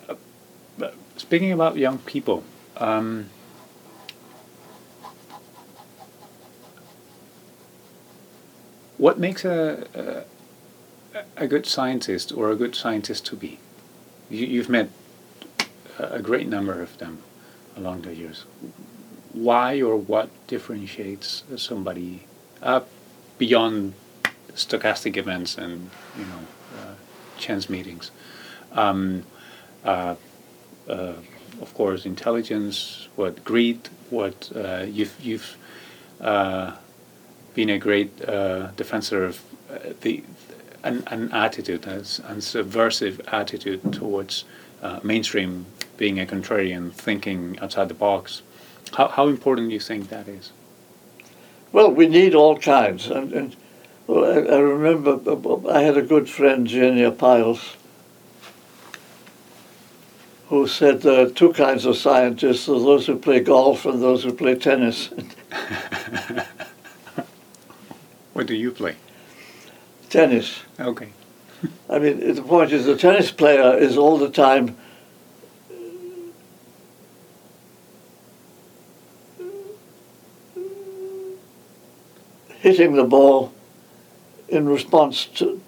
Uh, 0.07 0.15
but 0.77 0.93
speaking 1.17 1.51
about 1.51 1.77
young 1.77 1.97
people, 1.99 2.43
um, 2.77 3.29
what 8.99 9.17
makes 9.17 9.43
a, 9.43 9.87
a 9.95 10.23
a 11.35 11.47
good 11.47 11.65
scientist 11.65 12.31
or 12.31 12.51
a 12.51 12.55
good 12.55 12.75
scientist 12.75 13.25
to 13.25 13.35
be? 13.35 13.57
You, 14.29 14.45
you've 14.45 14.69
met 14.69 14.89
a 15.97 16.19
great 16.19 16.47
number 16.47 16.81
of 16.81 16.97
them 16.99 17.23
along 17.75 18.01
the 18.01 18.13
years. 18.13 18.45
Why 19.33 19.81
or 19.81 19.95
what 19.97 20.29
differentiates 20.47 21.43
somebody 21.55 22.25
beyond 23.39 23.93
stochastic 24.53 25.17
events 25.17 25.57
and 25.57 25.89
you 26.17 26.25
know 26.25 26.41
uh, 26.77 26.93
chance 27.37 27.69
meetings. 27.69 28.11
Um, 28.73 29.23
uh, 29.83 30.15
uh, 30.87 31.13
of 31.61 31.73
course, 31.73 32.05
intelligence, 32.05 33.07
what 33.15 33.43
greed, 33.43 33.89
what 34.09 34.51
uh, 34.55 34.85
you've 34.87 35.15
you've 35.21 35.57
uh, 36.21 36.75
been 37.59 37.69
a 37.69 37.77
great 37.77 38.21
uh, 38.21 38.71
defensor 38.77 39.25
of 39.25 39.41
uh, 39.69 39.91
the 39.99 40.23
an, 40.81 41.03
an 41.07 41.29
attitude, 41.33 41.85
as 41.85 42.19
an 42.19 42.39
subversive 42.39 43.19
attitude 43.27 43.81
towards 43.91 44.45
uh, 44.81 45.01
mainstream, 45.03 45.65
being 45.97 46.21
a 46.21 46.25
contrarian, 46.25 46.89
thinking 46.93 47.59
outside 47.59 47.89
the 47.89 47.99
box. 48.07 48.43
How 48.93 49.09
how 49.09 49.27
important 49.27 49.67
do 49.67 49.73
you 49.73 49.81
think 49.81 50.07
that 50.07 50.29
is? 50.29 50.53
Well, 51.73 51.91
we 51.91 52.07
need 52.07 52.33
all 52.33 52.57
kinds. 52.57 53.07
And, 53.07 53.33
and 53.33 53.55
well, 54.07 54.23
I, 54.23 54.37
I 54.55 54.59
remember 54.59 55.11
I 55.69 55.81
had 55.81 55.97
a 55.97 56.01
good 56.13 56.29
friend, 56.29 56.65
Genia 56.65 57.11
Piles, 57.11 57.75
who 60.47 60.65
said 60.65 61.01
there 61.01 61.25
are 61.25 61.29
two 61.29 61.51
kinds 61.51 61.83
of 61.85 61.97
scientists 61.97 62.67
those 62.67 63.05
who 63.07 63.17
play 63.17 63.41
golf 63.41 63.85
and 63.85 64.01
those 64.01 64.23
who 64.23 64.31
play 64.31 64.55
tennis. 64.55 65.09
What 68.39 68.47
do 68.47 68.55
you 68.55 68.71
play? 68.71 68.95
tennis. 70.09 70.61
Okay. 70.79 71.09
I 71.89 71.99
mean, 71.99 72.35
the 72.35 72.41
point 72.41 72.71
is, 72.71 72.85
the 72.85 72.95
tennis 72.95 73.31
player 73.31 73.77
is 73.77 73.97
all 73.97 74.17
the 74.17 74.29
time 74.29 74.77
hitting 82.59 82.93
the 82.93 83.03
ball 83.03 83.53
in 84.47 84.69
response 84.69 85.25
to 85.25 85.61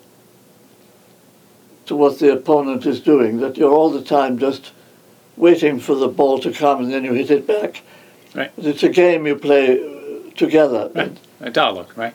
to 1.87 1.95
what 1.97 2.19
the 2.19 2.31
opponent 2.31 2.85
is 2.85 3.01
doing. 3.01 3.41
That 3.41 3.57
you're 3.57 3.73
all 3.73 3.89
the 3.89 4.01
time 4.01 4.39
just 4.39 4.71
waiting 5.35 5.77
for 5.77 5.95
the 5.95 6.07
ball 6.07 6.39
to 6.39 6.53
come 6.53 6.85
and 6.85 6.93
then 6.93 7.03
you 7.03 7.11
hit 7.11 7.31
it 7.31 7.45
back. 7.45 7.83
Right. 8.33 8.51
It's 8.57 8.83
a 8.83 8.89
game 8.89 9.27
you 9.27 9.35
play 9.35 10.31
together. 10.37 10.89
Right. 10.95 11.17
A 11.41 11.49
dialogue, 11.49 11.91
right? 11.97 12.13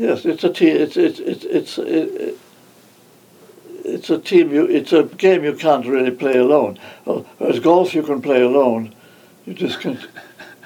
Yes, 0.00 0.24
it's 0.24 0.44
a 0.44 0.50
team. 0.52 0.76
It's 0.76 0.96
it's 0.96 1.20
it's 1.20 1.44
it's 1.44 1.78
it, 1.78 2.38
it's 3.84 4.10
a 4.10 4.18
team. 4.18 4.50
You 4.52 4.64
it's 4.64 4.92
a 4.94 5.04
game 5.04 5.44
you 5.44 5.54
can't 5.54 5.86
really 5.86 6.10
play 6.10 6.38
alone. 6.38 6.78
Well, 7.04 7.26
Whereas 7.38 7.60
golf, 7.60 7.94
you 7.94 8.02
can 8.02 8.22
play 8.22 8.42
alone. 8.42 8.94
You 9.46 9.54
just 9.54 9.80
can 9.80 9.98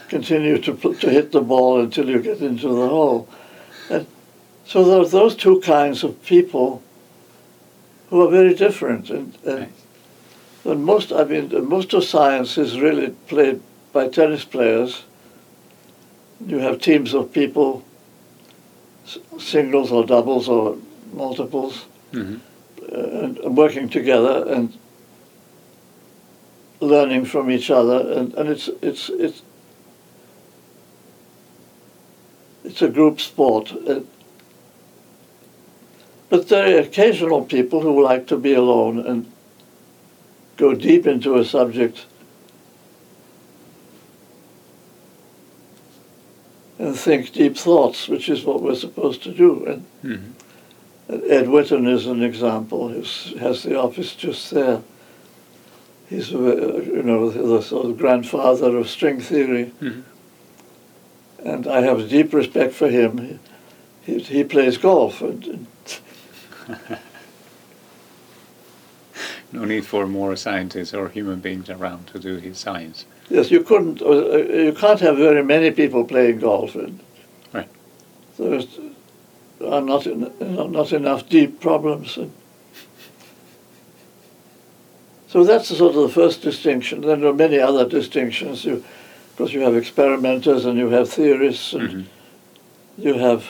continue 0.08 0.58
to 0.58 0.74
to 0.76 1.10
hit 1.10 1.32
the 1.32 1.40
ball 1.40 1.80
until 1.80 2.08
you 2.08 2.22
get 2.22 2.40
into 2.42 2.68
the 2.68 2.88
hole. 2.88 3.28
And 3.90 4.06
so 4.66 4.84
there's 4.84 5.10
those 5.10 5.34
two 5.36 5.60
kinds 5.60 6.04
of 6.04 6.22
people. 6.24 6.82
who 8.10 8.22
are 8.26 8.30
very 8.30 8.54
different. 8.54 9.10
And, 9.10 9.34
and, 9.44 9.58
Right. 9.60 9.72
and 10.64 10.84
most, 10.84 11.12
I 11.12 11.24
mean, 11.24 11.50
most 11.68 11.94
of 11.94 12.04
science 12.04 12.58
is 12.58 12.80
really 12.80 13.10
played 13.28 13.60
by 13.92 14.08
tennis 14.08 14.44
players. 14.44 15.04
You 16.46 16.58
have 16.60 16.80
teams 16.80 17.14
of 17.14 17.32
people, 17.32 17.82
s- 19.04 19.18
singles 19.38 19.92
or 19.92 20.04
doubles 20.06 20.48
or 20.48 20.76
multiples, 21.12 21.84
Mhm. 22.12 22.40
uh, 22.92 22.96
and 23.24 23.38
and 23.38 23.56
working 23.56 23.88
together 23.88 24.44
and 24.48 24.72
learning 26.80 27.24
from 27.24 27.50
each 27.50 27.70
other, 27.70 27.98
and, 28.18 28.34
and 28.34 28.48
it's 28.48 28.68
it's 28.82 29.08
it's 29.08 29.42
it's 32.64 32.82
a 32.82 32.88
group 32.88 33.20
sport. 33.20 33.72
Uh, 33.88 34.00
but 36.30 36.48
there 36.48 36.76
are 36.76 36.80
occasional 36.80 37.44
people 37.44 37.80
who 37.80 38.02
like 38.02 38.26
to 38.26 38.36
be 38.36 38.54
alone 38.54 38.98
and 38.98 39.30
go 40.56 40.74
deep 40.74 41.06
into 41.06 41.36
a 41.36 41.44
subject 41.44 42.06
and 46.84 46.96
think 46.96 47.32
deep 47.32 47.56
thoughts, 47.56 48.08
which 48.08 48.28
is 48.28 48.44
what 48.44 48.62
we're 48.62 48.74
supposed 48.74 49.22
to 49.22 49.32
do. 49.32 49.64
And 49.66 49.84
Mhm. 51.08 51.30
Ed 51.30 51.46
Witten 51.46 51.88
is 51.88 52.06
an 52.06 52.22
example. 52.22 52.88
He 52.88 53.38
has 53.38 53.62
the 53.62 53.78
office 53.78 54.14
just 54.14 54.50
there. 54.50 54.82
He's, 56.10 56.34
uh, 56.34 56.82
you 56.86 57.02
know, 57.02 57.30
the 57.30 57.62
sort 57.62 57.86
of 57.86 57.98
grandfather 57.98 58.76
of 58.76 58.90
string 58.90 59.20
theory, 59.20 59.72
Mhm. 59.80 60.02
and 61.42 61.66
I 61.66 61.80
have 61.80 62.08
deep 62.10 62.34
respect 62.34 62.74
for 62.74 62.88
him. 62.88 63.40
He, 64.04 64.18
he 64.18 64.44
plays 64.44 64.76
golf, 64.76 65.22
and, 65.22 65.44
and 65.46 65.66
No 69.54 69.64
need 69.64 69.86
for 69.86 70.04
more 70.08 70.34
scientists 70.34 70.92
or 70.92 71.08
human 71.08 71.38
beings 71.38 71.70
around 71.70 72.08
to 72.08 72.18
do 72.18 72.36
his 72.38 72.58
science. 72.58 73.06
yes, 73.30 73.50
you 73.52 73.62
couldn't, 73.62 74.02
uh, 74.02 74.06
uh, 74.06 74.36
you 74.38 74.72
can't 74.72 74.98
have 75.00 75.16
very 75.16 75.42
many 75.44 75.70
people 75.70 76.04
playing 76.04 76.40
golf, 76.40 76.74
and 76.74 76.98
Right. 77.52 77.68
there's 78.36 78.66
are 79.64 79.80
not 79.80 80.06
en- 80.06 80.32
not 80.72 80.92
enough 80.92 81.28
deep 81.28 81.60
problems. 81.60 82.16
And 82.18 82.32
so 85.28 85.44
that's 85.44 85.68
sort 85.68 85.94
of 85.94 86.02
the 86.02 86.08
first 86.08 86.42
distinction. 86.42 87.00
Then 87.02 87.20
there 87.20 87.30
are 87.30 87.34
many 87.34 87.58
other 87.58 87.88
distinctions. 87.88 88.64
You, 88.64 88.84
course, 89.36 89.52
you 89.52 89.60
have 89.60 89.76
experimenters 89.76 90.64
and 90.64 90.76
you 90.78 90.90
have 90.90 91.08
theorists 91.08 91.72
and 91.72 91.88
Mhm. 91.88 92.04
you 92.98 93.14
have 93.14 93.44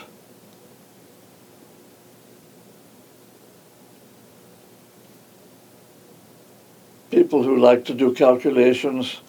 people 7.34 7.42
who 7.42 7.60
like 7.60 7.84
to 7.84 7.94
do 7.94 8.14
calculations 8.14 9.20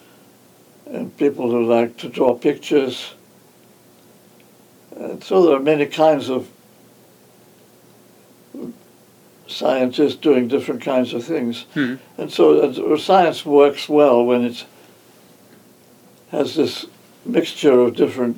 and 0.86 1.18
people 1.18 1.50
who 1.50 1.66
like 1.66 1.98
to 1.98 2.08
draw 2.08 2.36
pictures. 2.36 3.16
And 4.96 5.24
so 5.24 5.44
there 5.44 5.56
are 5.56 5.60
many 5.60 5.88
kinds 5.88 6.30
of 6.30 6.48
scientists 9.48 10.18
doing 10.18 10.48
different 10.48 10.84
kinds 10.84 11.14
of 11.14 11.24
things. 11.24 11.66
Mhm. 11.74 11.98
And 12.20 12.32
so 12.32 12.96
science 12.98 13.44
works 13.44 13.90
well 13.90 14.24
when 14.24 14.44
it 14.46 14.66
has 16.30 16.54
this 16.54 16.86
mixture 17.26 17.80
of 17.80 17.96
different 17.96 18.38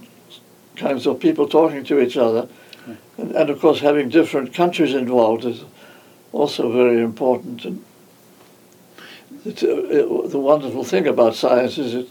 kinds 0.78 1.06
of 1.06 1.20
people 1.20 1.46
talking 1.46 1.84
to 1.84 2.00
each 2.00 2.16
other. 2.16 2.48
And, 3.18 3.36
and 3.36 3.50
of 3.50 3.60
course, 3.60 3.82
having 3.82 4.08
different 4.08 4.54
countries 4.54 4.94
involved 4.94 5.44
is 5.44 5.66
also 6.32 6.72
very 6.72 7.02
important. 7.02 7.66
And 7.66 7.84
it's, 9.50 9.64
uh, 9.64 9.68
it, 9.68 10.30
the 10.32 10.40
wonderful 10.40 10.84
thing 10.84 11.08
about 11.08 11.36
science 11.36 11.78
is 11.78 11.94
it, 11.94 12.08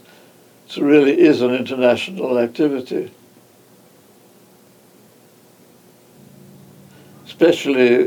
it 0.69 0.77
really 0.81 1.19
is 1.19 1.41
an 1.41 1.53
international 1.53 2.37
activity. 2.39 3.11
Especially 7.25 7.95
uh, 7.95 7.99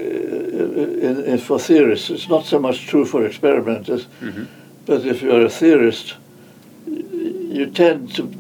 in, 1.09 1.25
in, 1.25 1.39
for 1.39 1.59
theorists. 1.59 2.11
It's 2.11 2.29
not 2.29 2.47
so 2.47 2.59
much 2.59 2.87
true 2.87 3.05
for 3.05 3.25
experimenters. 3.27 4.07
Mhm. 4.21 4.47
But 4.87 5.05
if 5.07 5.23
you're 5.23 5.45
a 5.47 5.51
theorist, 5.51 6.17
you 6.87 7.67
tend 7.73 8.15
to 8.17 8.33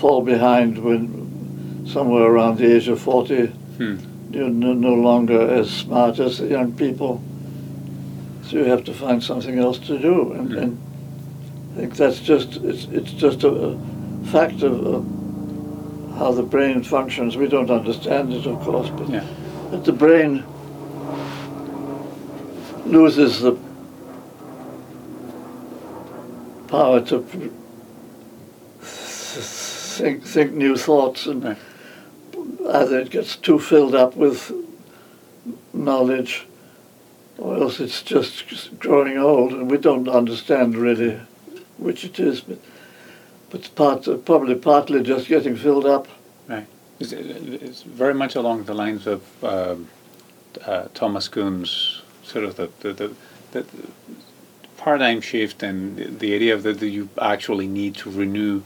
fall 0.00 0.22
behind 0.22 0.78
when 0.78 1.84
somewhere 1.86 2.24
around 2.24 2.58
the 2.58 2.74
age 2.76 2.88
of 2.88 3.00
40, 3.00 3.46
Hmm. 3.78 3.96
you're 4.32 4.48
no, 4.48 4.72
no 4.72 4.94
longer 4.94 5.40
as 5.50 5.70
smart 5.70 6.18
as 6.18 6.38
the 6.38 6.46
young 6.48 6.72
people. 6.72 7.20
So 8.46 8.58
you 8.58 8.64
have 8.64 8.84
to 8.84 8.94
find 8.94 9.22
something 9.22 9.58
else 9.58 9.78
to 9.80 9.98
do. 9.98 10.32
And, 10.32 10.50
Mm. 10.50 10.62
and 10.62 10.78
I 11.72 11.80
think 11.80 11.96
that's 11.96 12.20
just, 12.20 12.56
it's, 12.56 12.84
it's 12.84 13.12
just 13.12 13.42
a, 13.42 13.48
a 13.48 13.78
fact 14.26 14.62
of, 14.62 14.86
of 14.86 15.04
how 16.18 16.32
the 16.32 16.42
brain 16.44 16.82
functions. 16.84 17.36
We 17.36 17.48
don't 17.48 17.70
understand 17.70 18.32
it, 18.32 18.46
of 18.46 18.60
course, 18.60 18.88
but, 18.90 19.08
Yeah. 19.10 19.24
but 19.70 19.84
the 19.84 19.92
brain 19.92 20.44
loses 22.86 23.40
the 23.40 23.56
power 26.68 27.00
to 27.00 27.18
pr- 27.20 27.48
think, 28.80 30.24
think 30.24 30.52
new 30.52 30.76
thoughts 30.76 31.26
and 31.26 31.42
Right. 31.44 31.56
either 32.70 33.00
it 33.00 33.10
gets 33.10 33.34
too 33.36 33.58
filled 33.58 33.94
up 33.96 34.16
with 34.16 34.52
knowledge 35.72 36.46
or 37.38 37.56
else 37.56 37.80
it's 37.80 38.02
just 38.02 38.78
growing 38.78 39.18
old 39.18 39.52
and 39.52 39.70
we 39.70 39.78
don't 39.78 40.08
understand 40.08 40.76
really 40.76 41.20
which 41.78 42.04
it 42.04 42.18
is 42.18 42.40
but 42.40 42.58
but 43.50 43.74
part, 43.74 44.24
probably 44.24 44.54
partly 44.54 45.02
just 45.02 45.28
getting 45.28 45.56
filled 45.56 45.86
up 45.86 46.08
It's, 46.98 47.12
it's 47.12 47.82
very 47.82 48.14
much 48.14 48.36
along 48.36 48.64
the 48.64 48.74
lines 48.74 49.06
of 49.06 49.22
um, 49.44 49.88
uh, 50.64 50.88
Thomas 50.94 51.28
Kuhn's 51.28 52.02
sort 52.22 52.44
of 52.44 52.56
the, 52.56 52.70
the, 52.80 52.92
the, 52.92 53.14
the 53.52 53.66
paradigm 54.78 55.20
shift 55.20 55.62
and 55.62 55.96
the, 55.96 56.04
the 56.06 56.34
idea 56.34 56.56
that 56.56 56.82
you 56.82 57.08
actually 57.20 57.66
need 57.66 57.94
to 57.96 58.10
renew 58.10 58.62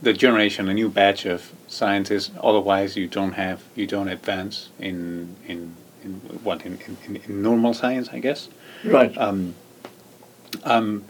the 0.00 0.12
generation, 0.12 0.68
a 0.68 0.74
new 0.74 0.88
batch 0.88 1.26
of 1.26 1.52
scientists. 1.68 2.30
Otherwise, 2.42 2.96
you 2.96 3.06
don't 3.06 3.32
have 3.32 3.62
you 3.74 3.86
don't 3.86 4.08
advance 4.08 4.70
in 4.78 5.36
in, 5.46 5.76
in 6.04 6.14
what 6.42 6.64
in, 6.64 6.78
in, 7.06 7.16
in 7.16 7.42
normal 7.42 7.74
science, 7.74 8.08
I 8.12 8.18
guess. 8.18 8.48
right 8.84 9.16
Um, 9.16 9.54
um, 10.64 11.04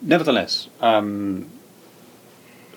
nevertheless, 0.00 0.68
um, 0.80 1.50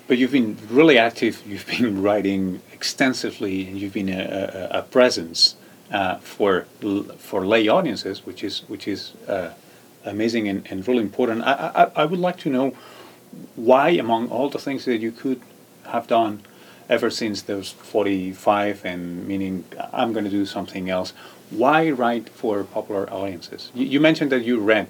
but 0.06 0.18
you've 0.18 0.32
been 0.32 0.56
really 0.70 0.98
active. 0.98 1.42
You've 1.46 1.66
been 1.78 2.02
writing 2.02 2.60
extensively, 2.72 3.66
and 3.66 3.78
you've 3.78 3.94
been 3.94 4.08
a, 4.08 4.68
a, 4.72 4.78
a 4.78 4.82
presence 4.82 5.56
uh, 5.92 6.16
for 6.16 6.66
for 7.18 7.46
lay 7.46 7.68
audiences, 7.68 8.26
which 8.26 8.44
is 8.44 8.60
which 8.68 8.86
is 8.88 9.12
uh, 9.26 9.50
amazing 10.04 10.48
and, 10.48 10.66
and 10.70 10.86
really 10.86 11.02
important. 11.02 11.42
I, 11.42 11.72
I 11.74 12.02
I 12.02 12.04
would 12.04 12.20
like 12.20 12.38
to 12.38 12.50
know 12.50 12.74
why, 13.56 13.90
among 13.90 14.30
all 14.30 14.48
the 14.48 14.58
things 14.58 14.84
that 14.84 14.98
you 14.98 15.12
could 15.12 15.40
have 15.84 16.06
done 16.06 16.42
ever 16.88 17.10
since 17.10 17.42
those 17.42 17.70
45 17.70 18.84
and 18.84 19.26
meaning 19.26 19.64
I'm 19.92 20.12
going 20.12 20.24
to 20.24 20.30
do 20.30 20.46
something 20.46 20.88
else, 20.88 21.12
why 21.50 21.90
write 21.90 22.28
for 22.28 22.64
popular 22.64 23.10
audiences? 23.12 23.70
You, 23.74 23.84
you 23.86 24.00
mentioned 24.00 24.32
that 24.32 24.44
you 24.44 24.58
read 24.58 24.88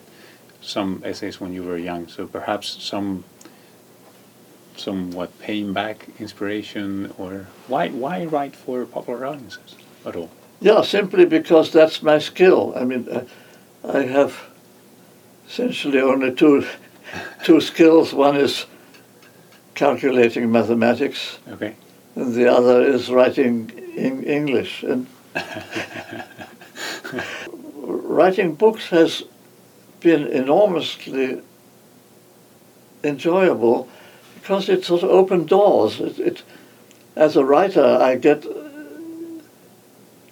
some 0.60 1.02
essays 1.04 1.40
when 1.40 1.52
you 1.52 1.62
were 1.62 1.76
young, 1.78 2.08
so 2.08 2.26
perhaps 2.26 2.82
some 2.82 3.24
somewhat 4.76 5.36
paying 5.40 5.72
back 5.72 6.08
inspiration 6.20 7.12
or 7.18 7.46
why 7.66 7.88
why 7.88 8.24
write 8.24 8.54
for 8.54 8.84
popular 8.86 9.26
audiences 9.26 9.74
at 10.06 10.14
all? 10.14 10.30
yeah 10.60 10.82
simply 10.82 11.24
because 11.24 11.72
that's 11.72 12.00
my 12.02 12.18
skill 12.18 12.72
i 12.76 12.84
mean 12.84 13.08
uh, 13.08 13.24
i 13.84 14.02
have 14.02 14.40
essentially 15.48 16.00
only 16.00 16.32
two 16.32 16.64
two 17.44 17.60
skills 17.60 18.12
one 18.14 18.36
is 18.36 18.66
calculating 19.74 20.50
mathematics 20.50 21.38
Okay. 21.50 21.74
And 22.18 22.34
the 22.34 22.52
other 22.52 22.82
is 22.82 23.10
writing 23.10 23.70
in 23.94 24.24
English. 24.24 24.82
And 24.82 25.06
writing 27.76 28.56
books 28.56 28.88
has 28.88 29.22
been 30.00 30.26
enormously 30.26 31.40
enjoyable 33.04 33.88
because 34.34 34.68
it 34.68 34.84
sort 34.84 35.04
of 35.04 35.10
opened 35.10 35.48
doors. 35.48 36.00
It, 36.00 36.18
it, 36.18 36.42
as 37.14 37.36
a 37.36 37.44
writer, 37.44 37.84
I 37.84 38.16
get 38.16 38.42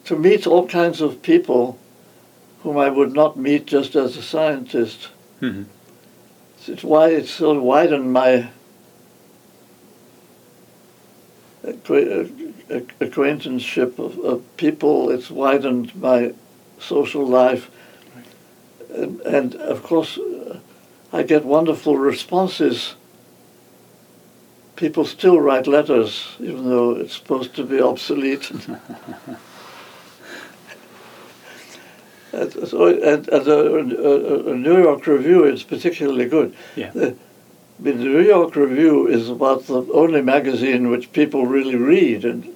to 0.05 0.17
meet 0.17 0.47
all 0.47 0.67
kinds 0.67 1.01
of 1.01 1.23
people 1.23 1.79
whom 2.63 2.79
I 2.79 2.91
would 2.91 3.13
not 3.13 3.37
meet 3.37 3.65
just 3.67 3.95
as 3.95 4.17
a 4.17 4.23
scientist. 4.23 5.09
hmm 5.39 5.65
It's 6.67 6.83
why 6.83 7.11
it's 7.11 7.31
sort 7.31 7.59
of 7.59 7.63
widened 7.63 8.13
my 8.13 8.33
uh, 8.33 8.41
cre- 8.41 8.51
uh, 11.23 11.56
ac- 11.56 11.56
Uh, 11.67 12.25
acquaintanceship 13.01 13.99
of, 13.99 14.19
of 14.21 14.57
people. 14.57 15.11
It's 15.11 15.31
widened 15.31 15.95
my 15.97 16.33
social 16.79 17.27
life, 17.27 17.71
and, 18.95 19.21
and 19.23 19.57
of 19.57 19.83
course, 19.83 20.17
uh, 20.19 20.61
I 21.13 21.25
get 21.25 21.45
wonderful 21.45 21.99
responses. 21.99 22.95
People 24.77 25.05
still 25.05 25.41
write 25.41 25.67
letters, 25.67 26.37
even 26.39 26.69
though 26.69 26.93
it's 26.93 27.17
supposed 27.17 27.57
to 27.57 27.65
be 27.65 27.81
obsolete. 27.81 28.51
and, 32.33 32.53
so, 32.69 32.87
and, 32.87 33.29
and 33.29 33.49
a, 33.49 33.75
a, 33.75 34.53
a 34.53 34.55
New 34.55 34.83
York 34.83 35.07
Review 35.07 35.45
is 35.45 35.63
particularly 35.65 36.29
good. 36.29 36.55
Yeah. 36.77 36.91
The, 36.91 37.17
the 37.79 37.93
New 37.93 38.21
York 38.21 38.57
Review 38.57 39.07
is 39.07 39.29
about 39.29 39.67
the 39.67 39.83
only 39.93 40.23
magazine 40.23 40.91
which 40.91 41.13
people 41.13 41.47
really 41.47 41.77
read, 41.77 42.25
and 42.25 42.55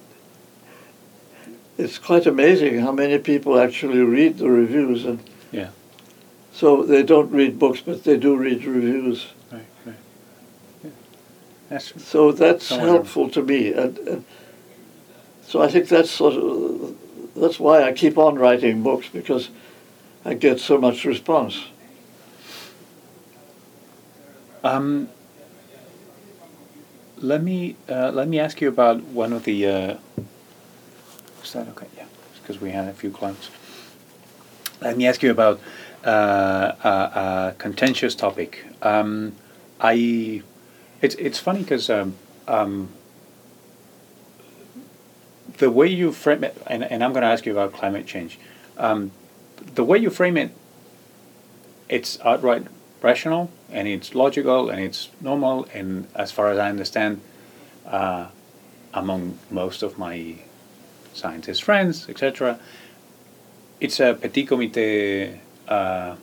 it's 1.77 1.97
quite 1.97 2.25
amazing 2.25 2.79
how 2.79 2.91
many 2.91 3.17
people 3.17 3.59
actually 3.59 3.99
read 4.01 4.37
the 4.37 4.49
reviews. 4.49 5.05
And 5.05 5.19
Yeah. 5.51 5.69
so 6.53 6.83
they 6.83 7.03
don't 7.03 7.31
read 7.31 7.59
books, 7.59 7.81
but 7.81 8.03
they 8.03 8.17
do 8.17 8.35
read 8.35 8.65
reviews. 8.65 9.27
Right. 9.51 9.61
Right. 9.85 9.95
Yeah. 10.83 10.89
That's 11.69 12.03
So 12.03 12.31
that's 12.31 12.69
helpful 12.69 13.29
to 13.29 13.41
me, 13.43 13.73
and, 13.73 13.97
and 13.99 14.25
so 15.47 15.61
I 15.61 15.67
think 15.67 15.87
that's 15.87 16.09
sort 16.09 16.33
of 16.33 16.95
that's 17.35 17.59
why 17.59 17.83
I 17.83 17.93
keep 17.93 18.17
on 18.17 18.35
writing 18.37 18.83
books 18.83 19.07
because 19.07 19.49
I 20.25 20.33
get 20.33 20.59
so 20.59 20.77
much 20.77 21.05
response. 21.05 21.65
Um, 24.63 25.09
let 27.17 27.41
me 27.43 27.75
uh, 27.89 28.11
let 28.13 28.27
me 28.27 28.39
ask 28.39 28.61
you 28.61 28.67
about 28.67 29.01
one 29.03 29.33
of 29.33 29.43
the. 29.43 29.67
Uh, 29.67 29.97
is 31.43 31.53
that 31.53 31.67
okay? 31.69 31.87
Yeah, 31.97 32.05
because 32.41 32.61
we 32.61 32.71
had 32.71 32.87
a 32.87 32.93
few 32.93 33.11
clients. 33.11 33.49
Let 34.81 34.97
me 34.97 35.07
ask 35.07 35.21
you 35.23 35.31
about 35.31 35.59
uh, 36.05 36.73
a, 36.83 36.89
a 36.89 37.55
contentious 37.57 38.15
topic. 38.15 38.65
Um, 38.81 39.33
I, 39.79 40.43
it's 41.01 41.15
it's 41.15 41.39
funny 41.39 41.61
because 41.61 41.89
um, 41.89 42.15
um, 42.47 42.89
the 45.57 45.71
way 45.71 45.87
you 45.87 46.11
frame 46.11 46.43
it, 46.43 46.61
and, 46.67 46.83
and 46.83 47.03
I'm 47.03 47.13
going 47.13 47.23
to 47.23 47.27
ask 47.29 47.45
you 47.45 47.51
about 47.51 47.73
climate 47.73 48.05
change. 48.05 48.39
Um, 48.77 49.11
the 49.75 49.83
way 49.83 49.97
you 49.97 50.09
frame 50.09 50.37
it, 50.37 50.51
it's 51.89 52.19
outright 52.21 52.65
rational 53.01 53.49
and 53.71 53.87
it's 53.87 54.13
logical 54.13 54.69
and 54.69 54.79
it's 54.79 55.09
normal 55.19 55.67
and 55.73 56.07
as 56.15 56.31
far 56.31 56.49
as 56.49 56.57
I 56.57 56.69
understand, 56.69 57.21
uh, 57.87 58.27
among 58.93 59.37
most 59.49 59.83
of 59.83 59.97
my 59.97 60.35
scientist 61.13 61.63
friends, 61.63 62.07
etc., 62.09 62.59
it's 63.79 63.99
a 63.99 64.13
petit 64.13 64.45
comité. 64.45 65.39
Uh, 65.67 66.15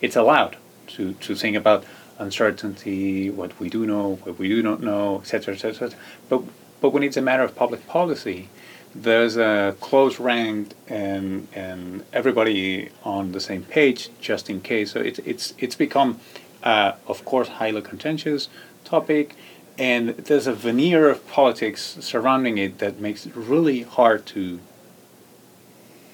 it's 0.00 0.16
allowed 0.16 0.56
to, 0.86 1.14
to 1.14 1.34
think 1.34 1.56
about 1.56 1.84
uncertainty, 2.18 3.30
what 3.30 3.58
we 3.58 3.68
do 3.68 3.86
know, 3.86 4.16
what 4.22 4.38
we 4.38 4.48
do 4.48 4.62
not 4.62 4.80
know, 4.80 5.20
etc., 5.20 5.54
etc. 5.54 5.90
But 6.28 6.42
but 6.80 6.90
when 6.90 7.02
it's 7.02 7.16
a 7.16 7.22
matter 7.22 7.44
of 7.44 7.54
public 7.54 7.86
policy, 7.86 8.48
there's 8.94 9.36
a 9.36 9.76
close 9.80 10.20
ranked 10.20 10.74
and 10.88 11.48
and 11.54 12.04
everybody 12.12 12.90
on 13.04 13.32
the 13.32 13.40
same 13.40 13.62
page 13.62 14.10
just 14.20 14.50
in 14.50 14.60
case. 14.60 14.92
So 14.92 15.00
it's 15.00 15.18
it's 15.20 15.54
it's 15.58 15.74
become, 15.74 16.20
uh, 16.62 16.92
of 17.06 17.24
course, 17.24 17.48
highly 17.48 17.82
contentious 17.82 18.48
topic, 18.84 19.34
and 19.78 20.10
there's 20.10 20.46
a 20.46 20.52
veneer 20.52 21.08
of 21.08 21.26
politics 21.28 21.96
surrounding 22.00 22.58
it 22.58 22.78
that 22.78 23.00
makes 23.00 23.26
it 23.26 23.34
really 23.34 23.82
hard 23.82 24.26
to 24.26 24.60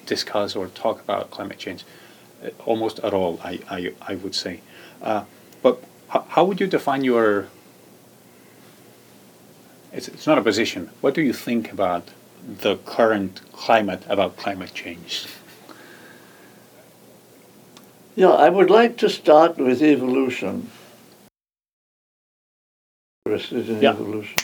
discuss 0.05 0.55
or 0.55 0.67
talk 0.67 1.01
about 1.01 1.29
climate 1.29 1.57
change, 1.57 1.83
uh, 2.43 2.49
almost 2.65 2.99
at 2.99 3.13
all. 3.13 3.39
I 3.43 3.59
I, 3.69 3.93
I 4.01 4.15
would 4.15 4.35
say, 4.35 4.61
uh, 5.01 5.25
but 5.61 5.83
how, 6.07 6.25
how 6.29 6.45
would 6.45 6.59
you 6.61 6.67
define 6.67 7.03
your 7.03 7.47
it's, 9.91 10.07
it's 10.07 10.27
not 10.27 10.37
a 10.37 10.41
position. 10.41 10.89
What 11.01 11.13
do 11.15 11.21
you 11.21 11.33
think 11.33 11.71
about 11.71 12.09
the 12.57 12.77
current 12.77 13.41
climate, 13.51 14.03
about 14.09 14.37
climate 14.37 14.73
change? 14.73 15.27
Yeah, 18.15 18.29
I 18.31 18.49
would 18.49 18.69
like 18.69 18.97
to 18.97 19.09
start 19.09 19.57
with 19.57 19.81
evolution. 19.81 20.69
Interested 23.25 23.69
in 23.69 23.81
Yeah. 23.81 23.91
evolution. 23.91 24.35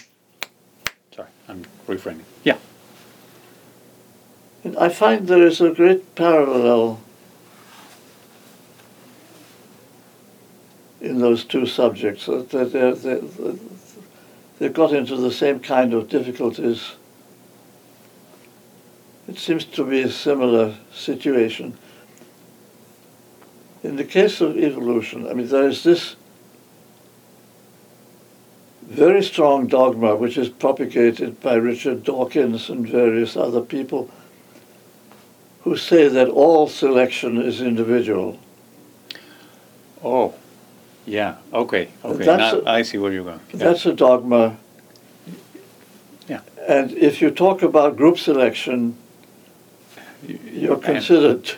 Sorry, 1.13 1.27
I'm 1.49 1.65
reframing. 1.87 2.23
Yeah. 2.43 2.57
And 4.63 4.77
I 4.77 4.89
find 4.89 5.27
there 5.27 5.45
is 5.45 5.61
a 5.61 5.71
great 5.71 6.15
parallel 6.15 6.99
in 11.01 11.19
those 11.19 11.43
two 11.43 11.65
subjects. 11.65 12.25
That 12.25 12.49
they're, 12.51 12.95
they're, 12.95 13.21
they've 14.59 14.73
got 14.73 14.93
into 14.93 15.17
the 15.17 15.31
same 15.31 15.59
kind 15.59 15.93
of 15.93 16.09
difficulties. 16.09 16.93
It 19.27 19.39
seems 19.39 19.65
to 19.65 19.83
be 19.83 20.01
a 20.01 20.09
similar 20.09 20.75
situation. 20.93 21.77
In 23.83 23.95
the 23.95 24.03
case 24.03 24.41
of 24.41 24.57
evolution, 24.57 25.27
I 25.27 25.33
mean, 25.33 25.47
there 25.47 25.67
is 25.67 25.83
this 25.83 26.15
very 28.83 29.23
strong 29.23 29.67
dogma 29.67 30.15
which 30.15 30.37
is 30.37 30.49
propagated 30.49 31.41
by 31.41 31.55
Richard 31.55 32.03
Dawkins 32.03 32.69
and 32.69 32.87
various 32.87 33.35
other 33.35 33.61
people 33.61 34.09
who 35.63 35.75
say 35.75 36.07
that 36.07 36.29
all 36.29 36.67
selection 36.67 37.41
is 37.41 37.61
individual. 37.61 38.39
Oh, 40.03 40.35
yeah. 41.07 41.37
Okay. 41.51 41.89
Okay. 42.03 42.25
Now 42.25 42.59
a- 42.59 42.69
I 42.69 42.81
see 42.83 42.99
where 42.99 43.11
you're 43.11 43.23
going. 43.23 43.39
Yeah. 43.51 43.57
That's 43.57 43.85
a 43.87 43.93
dogma. 43.93 44.57
Yeah. 46.27 46.41
And 46.67 46.91
if 46.91 47.21
you 47.21 47.31
talk 47.31 47.63
about 47.63 47.97
group 47.97 48.19
selection, 48.19 48.95
you're 50.27 50.77
considered 50.77 51.51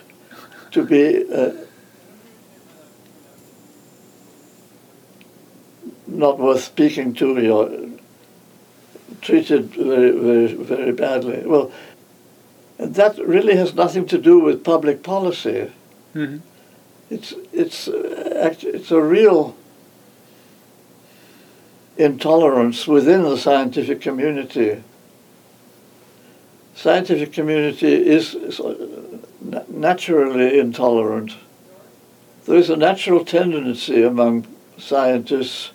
to 0.72 0.84
be 0.84 1.24
uh, 1.32 1.52
not 6.06 6.38
worth 6.38 6.62
speaking 6.62 7.14
to. 7.14 7.40
You're 7.40 7.88
treated 9.20 9.74
very, 9.74 10.10
very, 10.10 10.54
very 10.54 10.92
badly. 10.92 11.42
Well, 11.44 11.70
that 12.78 13.18
really 13.18 13.56
has 13.56 13.74
nothing 13.74 14.06
to 14.06 14.18
do 14.18 14.38
with 14.38 14.64
public 14.64 15.02
policy. 15.02 15.70
Mhm. 16.14 16.40
It's 17.10 17.34
it's 17.52 17.88
uh, 17.88 18.54
it's 18.62 18.90
a 18.90 19.00
real 19.00 19.56
intolerance 21.96 22.86
within 22.86 23.22
the 23.22 23.36
scientific 23.36 24.00
community. 24.00 24.82
Scientific 26.78 27.32
community 27.32 27.92
is, 27.92 28.36
uh, 28.36 29.64
naturally 29.66 30.60
intolerant. 30.60 31.34
There 32.44 32.54
is 32.54 32.70
a 32.70 32.76
natural 32.76 33.24
tendency 33.24 34.04
among 34.04 34.46
scientists 34.78 35.72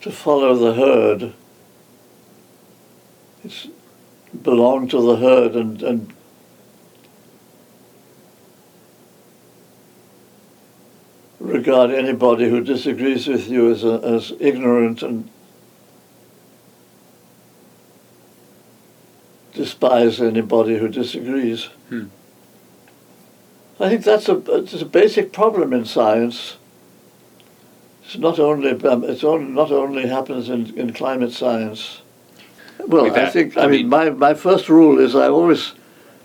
to 0.00 0.10
follow 0.10 0.56
the 0.56 0.72
herd. 0.72 1.34
It's 3.44 3.68
belong 4.42 4.88
to 4.88 5.02
the 5.02 5.16
herd 5.16 5.54
and, 5.54 5.82
and 5.82 6.14
regard 11.38 11.90
anybody 11.90 12.48
who 12.48 12.64
disagrees 12.64 13.26
with 13.28 13.46
you 13.46 13.70
as, 13.70 13.84
a, 13.84 14.00
as 14.02 14.32
ignorant 14.40 15.02
and 15.02 15.28
despise 19.54 20.20
anybody 20.20 20.78
who 20.78 20.88
disagrees. 20.88 21.64
Hmm. 21.88 22.06
I 23.78 23.88
think 23.88 24.04
that's 24.04 24.28
a, 24.28 24.36
it's 24.56 24.82
a 24.82 24.84
basic 24.84 25.32
problem 25.32 25.72
in 25.72 25.84
science. 25.86 26.56
It's 28.04 28.18
not 28.18 28.38
only 28.38 28.70
um, 28.84 29.04
it's 29.04 29.24
only, 29.24 29.50
not 29.52 29.70
only 29.72 30.06
happens 30.06 30.48
in, 30.48 30.76
in 30.78 30.92
climate 30.92 31.32
science. 31.32 32.02
Well, 32.86 33.14
I 33.14 33.30
think 33.30 33.56
I 33.56 33.62
I 33.62 33.66
mean 33.66 33.72
mean- 33.82 33.88
my, 33.88 34.10
my 34.10 34.34
first 34.34 34.68
rule 34.68 34.98
is 34.98 35.14
I 35.14 35.28
always 35.28 35.72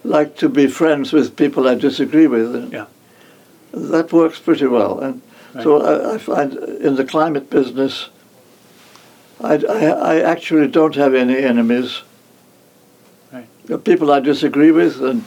like 0.03 0.35
to 0.37 0.49
be 0.49 0.67
friends 0.67 1.13
with 1.13 1.35
people 1.35 1.67
I 1.67 1.75
disagree 1.75 2.27
with. 2.27 2.55
And 2.55 2.73
Yeah. 2.73 2.85
That 3.71 4.13
works 4.13 4.39
pretty 4.39 4.67
well, 4.67 4.99
and 4.99 5.21
so 5.61 5.81
I, 5.81 6.15
I 6.15 6.17
find 6.17 6.53
in 6.53 6.95
the 6.95 7.03
climate 7.03 7.49
business, 7.49 8.09
I, 9.41 9.55
I, 9.57 9.85
I 9.85 10.19
actually 10.21 10.67
don't 10.69 10.95
have 10.95 11.13
any 11.13 11.37
enemies. 11.37 12.01
Right. 13.67 13.83
People 13.83 14.11
I 14.11 14.19
disagree 14.19 14.71
with, 14.71 15.01
and 15.01 15.23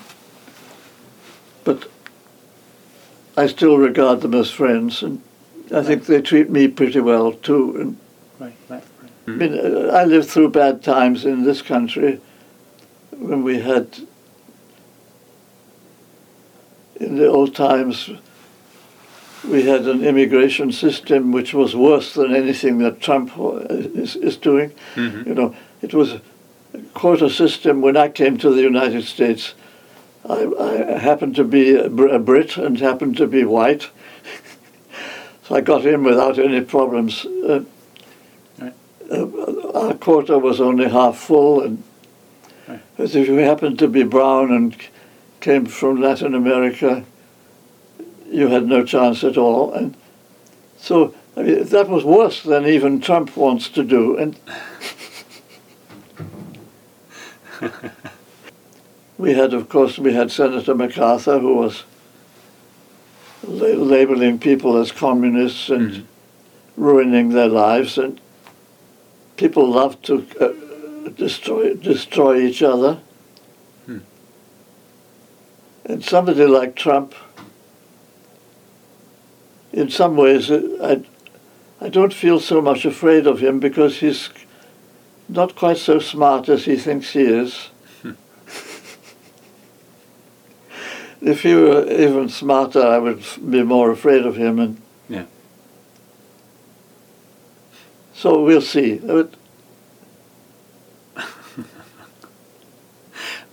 but 1.64 1.88
I 3.36 3.46
still 3.46 3.78
regard 3.78 4.20
them 4.20 4.34
as 4.34 4.50
friends, 4.50 5.02
and 5.02 5.22
I 5.74 5.82
think 5.82 6.06
they 6.06 6.22
treat 6.22 6.50
me 6.50 6.68
pretty 6.68 7.00
well 7.00 7.32
too. 7.32 7.76
And 7.80 7.98
Right. 8.38 8.54
Right. 8.68 8.84
right. 9.26 9.36
mean, 9.36 9.58
uh, 9.58 9.90
I 9.92 10.04
lived 10.04 10.28
through 10.28 10.50
bad 10.50 10.82
times 10.82 11.24
in 11.24 11.42
this 11.42 11.60
country 11.60 12.20
when 13.18 13.42
we 13.42 13.60
had, 13.60 13.98
in 16.96 17.16
the 17.16 17.26
old 17.26 17.54
times, 17.54 18.10
we 19.48 19.64
had 19.64 19.86
an 19.86 20.04
immigration 20.04 20.72
system 20.72 21.32
which 21.32 21.52
was 21.52 21.74
worse 21.74 22.14
than 22.14 22.34
anything 22.34 22.78
that 22.78 23.00
Trump 23.00 23.32
is, 23.70 24.16
is 24.16 24.36
doing. 24.36 24.72
Mm-hmm. 24.94 25.28
You 25.28 25.34
know, 25.34 25.56
it 25.82 25.94
was 25.94 26.12
a 26.12 26.22
quota 26.94 27.30
system. 27.30 27.80
When 27.80 27.96
I 27.96 28.08
came 28.08 28.38
to 28.38 28.50
the 28.50 28.62
United 28.62 29.04
States, 29.04 29.54
I, 30.28 30.46
I 30.60 30.98
happened 30.98 31.36
to 31.36 31.44
be 31.44 31.74
a 31.74 31.88
Brit 31.88 32.56
and 32.56 32.78
happened 32.78 33.16
to 33.18 33.26
be 33.26 33.44
white. 33.44 33.90
so 35.44 35.54
I 35.54 35.60
got 35.60 35.86
in 35.86 36.04
without 36.04 36.38
any 36.38 36.60
problems. 36.60 37.24
Uh, 37.24 37.64
Right. 38.60 38.72
uh, 39.12 39.78
our 39.78 39.94
quota 39.94 40.36
was 40.36 40.60
only 40.60 40.88
half 40.88 41.16
full, 41.16 41.60
and 41.60 41.82
Right. 42.66 42.80
if 42.98 43.14
you 43.14 43.36
happened 43.36 43.78
to 43.78 43.88
be 43.88 44.02
brown 44.02 44.50
and 44.50 44.76
came 45.40 45.66
from 45.66 46.00
Latin 46.02 46.34
America, 46.34 47.04
you 48.30 48.48
had 48.48 48.66
no 48.66 48.84
chance 48.84 49.22
at 49.22 49.38
all. 49.38 49.72
And 49.72 49.96
so 50.76 51.14
I 51.38 51.42
mean, 51.42 51.64
that 51.64 51.88
was 51.88 52.04
worse 52.04 52.42
than 52.42 52.66
even 52.66 53.00
Trump 53.00 53.36
wants 53.36 53.68
to 53.70 53.84
do. 53.84 54.16
And 54.16 54.36
we 59.18 59.34
had, 59.34 59.52
of 59.54 59.68
course, 59.68 59.98
we 59.98 60.14
had 60.14 60.30
Senator 60.30 60.74
McCarthy, 60.74 61.38
who 61.38 61.54
was 61.54 61.84
la- 63.42 63.66
labeling 63.68 64.38
people 64.38 64.76
as 64.76 64.92
communists 64.92 65.68
and 65.70 65.90
Mhm. 65.90 66.02
ruining 66.76 67.30
their 67.30 67.48
lives, 67.48 67.98
and 67.98 68.20
people 69.36 69.68
love 69.68 70.00
to 70.02 70.26
uh, 70.40 71.08
destroy 71.16 71.74
destroy 71.74 72.40
each 72.40 72.62
other. 72.62 72.98
Hmm. 73.86 73.98
And 75.84 76.04
somebody 76.04 76.44
like 76.46 76.74
Trump, 76.76 77.14
in 79.72 79.90
some 79.90 80.16
ways, 80.16 80.50
uh, 80.50 80.60
I, 81.80 81.84
I 81.84 81.88
don't 81.88 82.12
feel 82.12 82.40
so 82.40 82.60
much 82.60 82.84
afraid 82.84 83.26
of 83.26 83.40
him 83.40 83.58
because 83.60 83.98
he's 83.98 84.28
not 85.28 85.54
quite 85.54 85.76
so 85.78 85.98
smart 85.98 86.48
as 86.48 86.64
he 86.64 86.76
thinks 86.76 87.12
he 87.12 87.22
is. 87.22 87.68
if 91.20 91.42
he 91.42 91.54
were 91.54 91.84
even 91.90 92.28
smarter, 92.28 92.82
I 92.82 92.98
would 92.98 93.22
be 93.50 93.62
more 93.62 93.90
afraid 93.90 94.24
of 94.24 94.36
him. 94.36 94.58
And 94.58 94.80
Yeah. 95.08 95.24
So 98.14 98.42
we'll 98.42 98.62
see. 98.62 99.00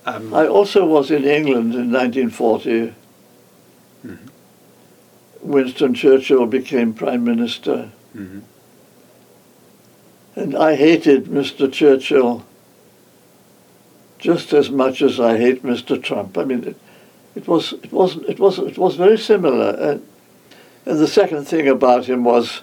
Um, 0.08 0.36
I 0.36 0.46
also 0.46 0.86
was 0.86 1.10
in 1.10 1.24
England 1.24 1.74
in 1.74 1.92
1940. 1.92 2.94
Mhm. 4.06 4.18
Winston 5.42 5.96
Churchill 5.96 6.46
became 6.46 6.94
prime 6.94 7.24
minister, 7.24 7.90
mhm. 8.16 8.42
And 10.36 10.56
I 10.56 10.76
hated 10.76 11.26
Mr. 11.26 11.72
Churchill 11.72 12.46
just 14.20 14.54
as 14.54 14.70
much 14.70 15.02
as 15.02 15.20
I 15.20 15.38
hate 15.38 15.64
Mr. 15.64 16.02
Trump. 16.02 16.38
I 16.38 16.44
mean, 16.46 16.64
it, 16.64 16.78
it 17.36 17.48
was 17.48 17.74
it 17.84 17.92
was 17.92 18.18
it 18.28 18.40
was 18.40 18.60
it 18.60 18.78
was 18.78 18.96
very 18.96 19.18
similar. 19.18 19.70
And, 19.72 20.06
and 20.86 21.00
the 21.00 21.08
second 21.08 21.46
thing 21.46 21.68
about 21.68 22.06
him 22.06 22.24
was 22.24 22.62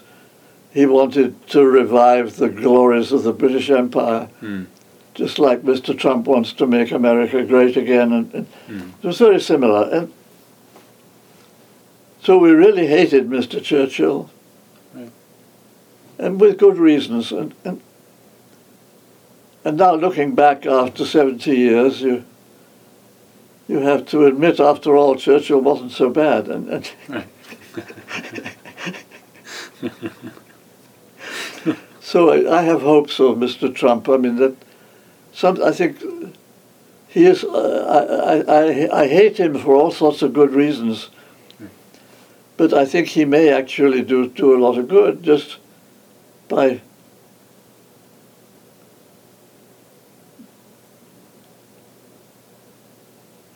he 0.71 0.85
wanted 0.85 1.45
to 1.49 1.63
revive 1.65 2.37
the 2.37 2.49
glories 2.49 3.11
of 3.11 3.23
the 3.23 3.33
British 3.33 3.69
Empire. 3.69 4.29
Mm. 4.41 4.65
just 5.13 5.37
like 5.37 5.61
Mr. 5.61 5.95
Trump 5.95 6.25
wants 6.25 6.53
to 6.53 6.65
make 6.65 6.91
America 6.91 7.43
great 7.43 7.77
again. 7.77 8.11
And, 8.11 8.33
and 8.33 8.47
Mm. 8.67 8.89
it 9.03 9.07
was 9.07 9.19
very 9.19 9.39
similar. 9.39 9.87
And 9.91 10.11
so 12.23 12.37
we 12.39 12.49
really 12.51 12.87
hated 12.87 13.29
Mr. 13.29 13.61
Churchill. 13.61 14.29
And 16.23 16.39
with 16.39 16.57
good 16.57 16.77
reasons. 16.77 17.31
And, 17.31 17.53
and 17.63 17.81
and 19.65 19.77
now 19.77 19.95
looking 19.95 20.35
back 20.35 20.65
after 20.65 21.05
70 21.05 21.55
years, 21.55 22.01
you 22.01 22.25
you 23.67 23.79
have 23.79 24.05
to 24.07 24.25
admit, 24.25 24.59
after 24.59 24.97
all, 24.97 25.15
Churchill 25.15 25.61
wasn't 25.61 25.91
so 25.91 26.09
bad. 26.09 26.47
And, 26.49 26.69
and 27.09 27.25
So 32.13 32.29
I, 32.29 32.59
I 32.59 32.61
have 32.61 32.81
hopes 32.81 33.19
of 33.19 33.37
Mr. 33.37 33.73
Trump. 33.73 34.07
I 34.07 34.17
mean 34.17 34.35
that 34.35 34.55
some 35.31 35.63
I 35.63 35.71
think 35.71 35.97
he 37.07 37.25
is. 37.25 37.43
Uh, 37.43 38.43
I, 38.47 38.53
I 38.61 39.01
I 39.03 39.07
hate 39.07 39.39
him 39.39 39.57
for 39.57 39.73
all 39.73 39.89
sorts 39.89 40.21
of 40.21 40.31
good 40.31 40.51
reasons, 40.51 41.09
but 42.55 42.71
I 42.71 42.85
think 42.85 43.07
he 43.07 43.25
may 43.25 43.49
actually 43.49 44.03
do 44.03 44.27
do 44.27 44.55
a 44.55 44.59
lot 44.59 44.77
of 44.77 44.87
good 44.89 45.23
just 45.23 45.57
by 46.53 46.81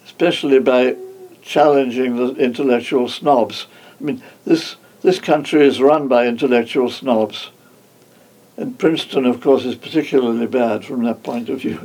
especially 0.06 0.60
by 0.60 0.96
challenging 1.42 2.16
the 2.16 2.34
intellectual 2.36 3.08
snobs. 3.08 3.68
I 4.00 4.04
mean 4.04 4.24
this 4.46 4.78
this 5.02 5.20
country 5.20 5.66
is 5.66 5.80
run 5.80 6.08
by 6.08 6.28
intellectual 6.28 6.90
snobs. 6.90 7.52
And 8.58 8.80
Princeton, 8.80 9.26
of 9.26 9.40
course, 9.40 9.64
is 9.64 9.76
particularly 9.76 10.48
bad 10.48 10.84
from 10.84 11.04
that 11.04 11.22
point 11.22 11.48
of 11.50 11.62
view. 11.62 11.80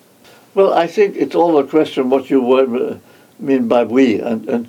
well, 0.54 0.72
I 0.74 0.88
think 0.88 1.14
it's 1.16 1.36
all 1.36 1.56
a 1.58 1.66
question 1.66 2.10
what 2.10 2.28
you 2.28 2.52
uh, 2.52 2.98
mean 3.38 3.68
by 3.68 3.84
we. 3.84 4.20
And, 4.20 4.48
and 4.48 4.68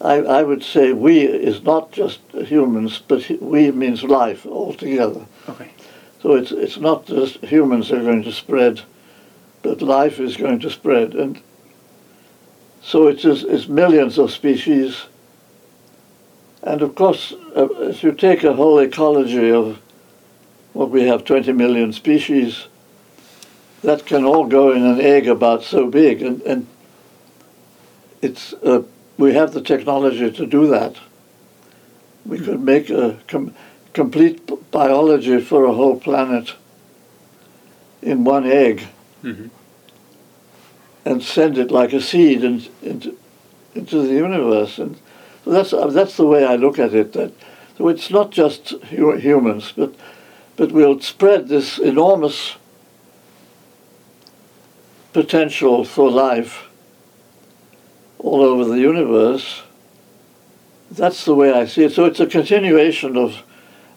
I, 0.00 0.14
I 0.16 0.42
would 0.42 0.62
say 0.62 0.92
we 0.92 1.22
is 1.22 1.62
not 1.62 1.90
just 1.90 2.20
humans, 2.32 3.02
but 3.06 3.28
we 3.40 3.70
means 3.72 4.04
life 4.04 4.46
altogether. 4.46 5.26
Okay. 5.48 5.70
So 6.22 6.34
it's, 6.34 6.52
it's 6.52 6.78
not 6.78 7.06
just 7.06 7.44
humans 7.44 7.90
are 7.90 8.02
going 8.02 8.22
to 8.24 8.32
spread, 8.32 8.82
but 9.62 9.82
life 9.82 10.20
is 10.20 10.36
going 10.36 10.60
to 10.60 10.70
spread. 10.70 11.14
And 11.14 11.40
so 12.82 13.08
it 13.08 13.24
is 13.24 13.42
it's 13.44 13.68
millions 13.68 14.18
of 14.18 14.30
species. 14.30 15.06
And 16.62 16.82
of 16.82 16.94
course, 16.94 17.32
uh, 17.56 17.68
if 17.80 18.02
you 18.02 18.12
take 18.12 18.44
a 18.44 18.54
whole 18.54 18.78
ecology 18.78 19.50
of 19.50 19.80
what 20.72 20.90
we 20.90 21.04
have 21.04 21.24
20 21.24 21.52
million 21.52 21.92
species, 21.92 22.66
that 23.82 24.06
can 24.06 24.24
all 24.24 24.46
go 24.46 24.72
in 24.72 24.84
an 24.84 25.00
egg 25.00 25.28
about 25.28 25.62
so 25.62 25.88
big. 25.88 26.22
And, 26.22 26.42
and 26.42 26.66
it's, 28.22 28.52
uh, 28.54 28.82
we 29.18 29.34
have 29.34 29.52
the 29.52 29.60
technology 29.60 30.30
to 30.30 30.46
do 30.46 30.66
that. 30.68 30.96
We 32.24 32.38
could 32.38 32.60
make 32.62 32.88
a 32.88 33.18
com- 33.26 33.54
complete 33.92 34.48
biology 34.70 35.40
for 35.40 35.64
a 35.64 35.72
whole 35.74 35.98
planet 35.98 36.54
in 38.00 38.24
one 38.24 38.46
egg 38.46 38.86
Mhm. 39.24 39.50
and 41.04 41.22
send 41.22 41.58
it 41.58 41.70
like 41.70 41.92
a 41.92 42.00
seed 42.00 42.44
in, 42.44 42.62
into, 42.82 43.16
into 43.74 44.02
the 44.02 44.14
universe. 44.14 44.78
And 44.78 44.96
so 45.44 45.50
that's, 45.50 45.72
uh, 45.72 45.88
that's 45.88 46.16
the 46.16 46.26
way 46.26 46.44
I 46.44 46.54
look 46.56 46.78
at 46.78 46.94
it. 46.94 47.12
That, 47.14 47.32
so 47.76 47.88
it's 47.88 48.10
not 48.10 48.30
just 48.30 48.70
hu- 48.90 49.16
humans, 49.16 49.72
but, 49.76 49.94
but 50.56 50.70
we'll 50.70 51.00
spread 51.00 51.48
this 51.48 51.78
enormous 51.78 52.54
potential 55.12 55.84
for 55.84 56.10
life 56.10 56.67
all 58.18 58.42
over 58.42 58.64
the 58.64 58.78
universe. 58.78 59.62
That's 60.90 61.24
the 61.24 61.34
way 61.34 61.52
I 61.52 61.66
see 61.66 61.84
it. 61.84 61.92
So 61.92 62.04
it's 62.06 62.20
a 62.20 62.26
continuation 62.26 63.16
of 63.16 63.42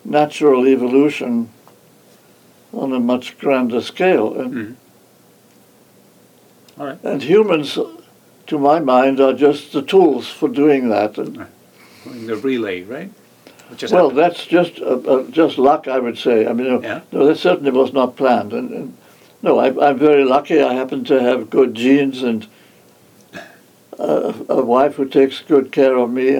natural 0.03 0.67
evolution 0.67 1.49
on 2.73 2.91
a 2.93 2.99
much 2.99 3.37
grander 3.37 3.81
scale. 3.81 4.33
And, 4.39 4.53
Mhm. 4.53 4.75
All 6.79 6.85
right. 6.87 6.97
and 7.03 7.21
humans, 7.23 7.77
to 8.47 8.57
my 8.57 8.79
mind, 8.79 9.19
are 9.19 9.33
just 9.33 9.71
the 9.73 9.81
tools 9.81 10.27
for 10.27 10.49
doing 10.49 10.89
that. 10.89 11.17
And, 11.17 11.45
In 12.05 12.27
the 12.27 12.35
relay, 12.35 12.81
right? 12.81 13.09
Just 13.77 13.93
well, 13.93 14.09
happened? 14.09 14.19
that's 14.19 14.45
just 14.47 14.81
uh, 14.81 14.95
uh, 15.07 15.23
just 15.29 15.57
luck, 15.57 15.87
I 15.87 15.99
would 15.99 16.17
say. 16.17 16.45
I 16.45 16.51
mean, 16.51 16.67
no, 16.67 16.81
Yeah. 16.81 17.01
no 17.13 17.25
that 17.27 17.37
certainly 17.37 17.71
was 17.71 17.93
not 17.93 18.17
planned. 18.17 18.51
And, 18.51 18.71
and 18.71 18.93
no, 19.41 19.59
I, 19.59 19.67
I'm 19.89 19.97
very 19.97 20.25
lucky. 20.25 20.61
I 20.61 20.73
happen 20.73 21.05
to 21.05 21.21
have 21.21 21.49
good 21.49 21.73
genes 21.73 22.21
and 22.21 22.47
a, 24.01 24.33
a 24.49 24.63
wife 24.63 24.95
who 24.95 25.05
takes 25.05 25.41
good 25.41 25.71
care 25.71 25.95
of 25.97 26.09
me. 26.11 26.29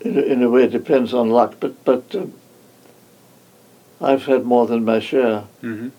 in, 0.00 0.18
a, 0.18 0.20
in 0.20 0.42
a 0.42 0.50
way, 0.50 0.64
it 0.64 0.72
depends 0.72 1.12
on 1.14 1.30
luck, 1.30 1.54
but 1.60 1.84
but 1.84 2.14
um, 2.14 2.32
I've 4.00 4.24
had 4.24 4.44
more 4.44 4.66
than 4.66 4.84
my 4.84 5.00
share. 5.00 5.44
Mhm. 5.62 5.92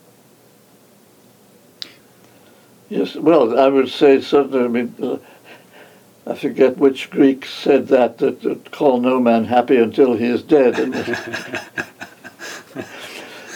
Yes, 2.90 3.16
well, 3.16 3.58
I 3.60 3.68
would 3.70 3.90
say 3.90 4.22
certainly. 4.22 4.66
I 4.66 4.68
mean, 4.68 4.96
uh, 5.02 5.18
I 6.30 6.36
forget 6.36 6.78
which 6.78 7.10
Greek 7.10 7.46
said 7.46 7.88
that, 7.88 8.18
that, 8.20 8.42
that 8.44 8.72
call 8.72 9.00
no 9.00 9.20
man 9.20 9.46
happy 9.46 9.78
until 9.78 10.16
he 10.16 10.26
is 10.26 10.44
dead. 10.44 10.76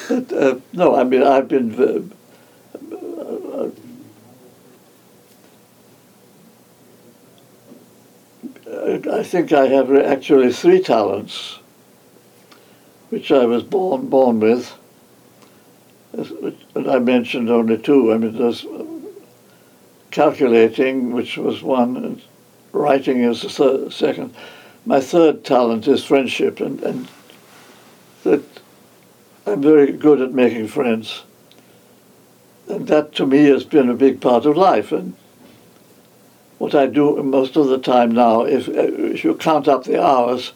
But, 0.10 0.32
uh, 0.32 0.56
no, 0.72 0.96
I 0.96 1.04
mean, 1.04 1.22
I've 1.22 1.50
been. 1.50 1.76
Uh, 1.76 3.70
I 9.06 9.24
think 9.24 9.52
I 9.52 9.68
have 9.68 9.94
actually 9.96 10.52
three 10.52 10.82
talents, 10.82 11.60
which 13.10 13.32
I 13.32 13.46
was 13.46 13.64
born 13.64 14.08
born 14.08 14.40
with. 14.40 14.74
And 16.14 16.90
I 16.90 17.00
mentioned 17.00 17.50
only 17.50 17.78
two. 17.78 18.12
I 18.12 18.18
mean, 18.18 18.38
there's 18.38 18.66
uh, 18.66 18.86
calculating, 20.10 21.12
which 21.12 21.38
was 21.38 21.62
one, 21.62 21.98
and 21.98 22.22
writing 22.72 23.20
is 23.20 23.42
the 23.42 23.50
third, 23.50 23.94
second. 23.94 24.34
My 24.86 25.00
third 25.00 25.44
talent 25.44 25.88
is 25.88 26.06
friendship, 26.06 26.60
and, 26.60 26.82
and 26.82 27.08
that 28.24 28.42
I'm 29.46 29.62
very 29.62 29.92
good 29.92 30.22
at 30.22 30.32
making 30.32 30.70
friends. 30.70 31.24
And 32.68 32.88
that 32.88 33.14
to 33.16 33.26
me 33.26 33.46
has 33.46 33.64
been 33.64 33.90
a 33.90 33.94
big 33.94 34.20
part 34.22 34.46
of 34.46 34.58
life. 34.58 34.92
And 34.92 35.16
what 36.58 36.74
I 36.76 36.88
do 36.88 37.22
most 37.24 37.56
of 37.56 37.68
the 37.68 37.78
time 37.78 38.12
now, 38.12 38.42
if, 38.42 38.68
uh, 38.68 38.72
if 38.74 39.24
you 39.24 39.36
count 39.36 39.68
up 39.68 39.84
the 39.84 40.04
hours, 40.04 40.54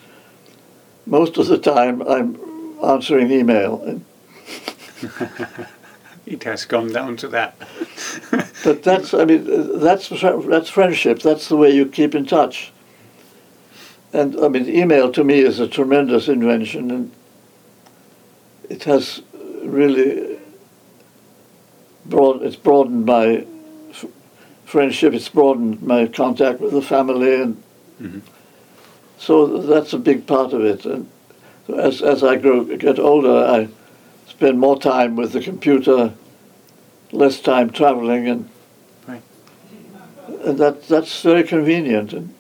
most 1.06 1.38
of 1.38 1.48
the 1.48 1.58
time 1.58 2.02
I'm 2.02 2.40
answering 2.84 3.32
email. 3.32 4.02
It 6.26 6.44
has 6.44 6.66
come 6.66 6.94
down 6.94 7.18
to 7.18 7.28
that. 7.30 7.56
but 8.64 8.84
that's, 8.84 9.14
I 9.14 9.26
mean, 9.26 9.80
that's 9.80 10.10
that's 10.10 10.70
friendship. 10.70 11.20
That's 11.20 11.50
the 11.50 11.58
way 11.58 11.72
you 11.72 11.86
keep 11.86 12.14
in 12.14 12.26
touch. 12.26 12.72
And 14.14 14.40
I 14.40 14.48
mean, 14.48 14.70
email 14.70 15.12
to 15.12 15.24
me 15.24 15.40
is 15.40 15.60
a 15.60 15.68
tremendous 15.68 16.28
invention, 16.28 16.92
and 16.92 17.12
it 18.70 18.84
has 18.84 19.22
really 19.64 20.40
broad. 22.06 22.44
It's 22.44 22.56
broadened 22.56 23.06
my 23.06 23.46
friendship. 24.72 25.14
It's 25.14 25.30
broadened 25.30 25.82
my 25.82 26.08
contact 26.08 26.62
with 26.62 26.72
the 26.72 26.82
family, 26.82 27.42
and 27.42 27.64
mm-hmm. 28.02 28.20
so 29.18 29.62
that's 29.62 29.94
a 29.94 29.98
big 30.00 30.26
part 30.26 30.54
of 30.54 30.64
it. 30.64 30.86
And 30.86 31.10
as 31.78 32.02
as 32.02 32.24
I 32.24 32.38
grow 32.38 32.64
get 32.64 32.98
older, 33.00 33.38
I 33.58 33.68
spend 34.28 34.60
more 34.60 34.80
time 34.80 35.16
with 35.16 35.34
the 35.34 35.42
computer, 35.42 36.14
less 37.12 37.42
time 37.42 37.70
traveling, 37.70 38.28
and 38.28 38.50
right. 39.08 39.24
and 40.46 40.58
that 40.58 40.88
that's 40.88 41.22
very 41.22 41.44
convenient. 41.44 42.14
And 42.14 42.34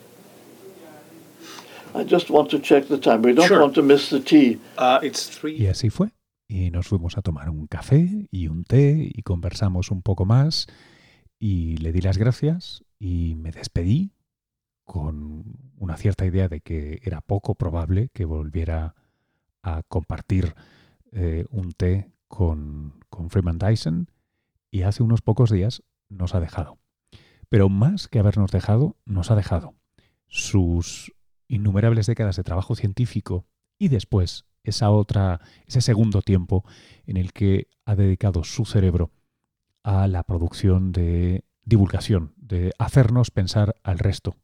I 1.93 2.03
just 2.05 2.29
want 2.29 2.49
to 2.51 2.59
check 2.59 2.87
the 2.87 2.97
time. 2.97 3.21
We 3.21 3.33
don't 3.33 3.47
sure. 3.47 3.59
want 3.59 3.75
to 3.75 3.81
miss 3.81 4.09
the 4.09 4.21
tea. 4.21 4.59
Uh, 4.77 4.99
it's 5.03 5.27
three. 5.27 5.57
Y 5.59 5.67
así 5.67 5.89
fue. 5.91 6.11
Y 6.47 6.69
nos 6.69 6.87
fuimos 6.87 7.17
a 7.17 7.21
tomar 7.21 7.49
un 7.49 7.67
café 7.67 8.27
y 8.29 8.47
un 8.47 8.65
té 8.65 9.09
y 9.13 9.21
conversamos 9.21 9.89
un 9.89 10.01
poco 10.01 10.25
más 10.25 10.67
y 11.41 11.77
le 11.77 11.91
di 11.91 12.01
las 12.01 12.19
gracias 12.19 12.85
y 12.99 13.33
me 13.33 13.51
despedí 13.51 14.13
con 14.83 15.43
una 15.75 15.97
cierta 15.97 16.23
idea 16.23 16.47
de 16.47 16.61
que 16.61 17.01
era 17.03 17.21
poco 17.21 17.55
probable 17.55 18.09
que 18.13 18.25
volviera 18.25 18.93
a 19.63 19.81
compartir 19.87 20.53
eh, 21.11 21.45
un 21.49 21.71
té 21.71 22.11
con, 22.27 22.99
con 23.09 23.31
Freeman 23.31 23.57
Dyson 23.57 24.11
y 24.69 24.83
hace 24.83 25.01
unos 25.01 25.23
pocos 25.23 25.49
días 25.49 25.81
nos 26.09 26.35
ha 26.35 26.39
dejado. 26.39 26.77
Pero 27.49 27.69
más 27.69 28.07
que 28.07 28.19
habernos 28.19 28.51
dejado, 28.51 28.95
nos 29.05 29.31
ha 29.31 29.35
dejado 29.35 29.73
sus 30.27 31.11
innumerables 31.47 32.05
décadas 32.05 32.35
de 32.35 32.43
trabajo 32.43 32.75
científico 32.75 33.47
y 33.79 33.87
después 33.87 34.45
esa 34.61 34.91
otra, 34.91 35.41
ese 35.65 35.81
segundo 35.81 36.21
tiempo 36.21 36.63
en 37.07 37.17
el 37.17 37.33
que 37.33 37.67
ha 37.83 37.95
dedicado 37.95 38.43
su 38.43 38.65
cerebro 38.65 39.09
a 39.83 40.07
la 40.07 40.23
producción 40.23 40.91
de 40.91 41.43
divulgación, 41.63 42.33
de 42.37 42.73
hacernos 42.77 43.31
pensar 43.31 43.75
al 43.83 43.99
resto. 43.99 44.35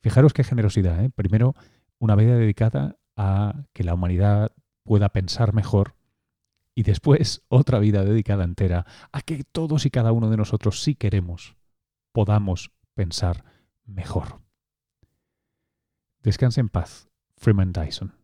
Fijaros 0.00 0.32
qué 0.32 0.44
generosidad. 0.44 1.04
¿eh? 1.04 1.10
Primero, 1.10 1.54
una 1.98 2.14
vida 2.14 2.36
dedicada 2.36 2.96
a 3.16 3.64
que 3.72 3.84
la 3.84 3.94
humanidad 3.94 4.52
pueda 4.84 5.08
pensar 5.08 5.52
mejor 5.52 5.94
y 6.74 6.84
después 6.84 7.42
otra 7.48 7.78
vida 7.78 8.04
dedicada 8.04 8.44
entera 8.44 8.86
a 9.12 9.20
que 9.22 9.44
todos 9.44 9.86
y 9.86 9.90
cada 9.90 10.12
uno 10.12 10.30
de 10.30 10.36
nosotros, 10.36 10.82
si 10.82 10.94
queremos, 10.94 11.56
podamos 12.12 12.70
pensar 12.94 13.44
mejor. 13.84 14.40
Descanse 16.22 16.60
en 16.60 16.68
paz, 16.68 17.08
Freeman 17.36 17.72
Dyson. 17.72 18.17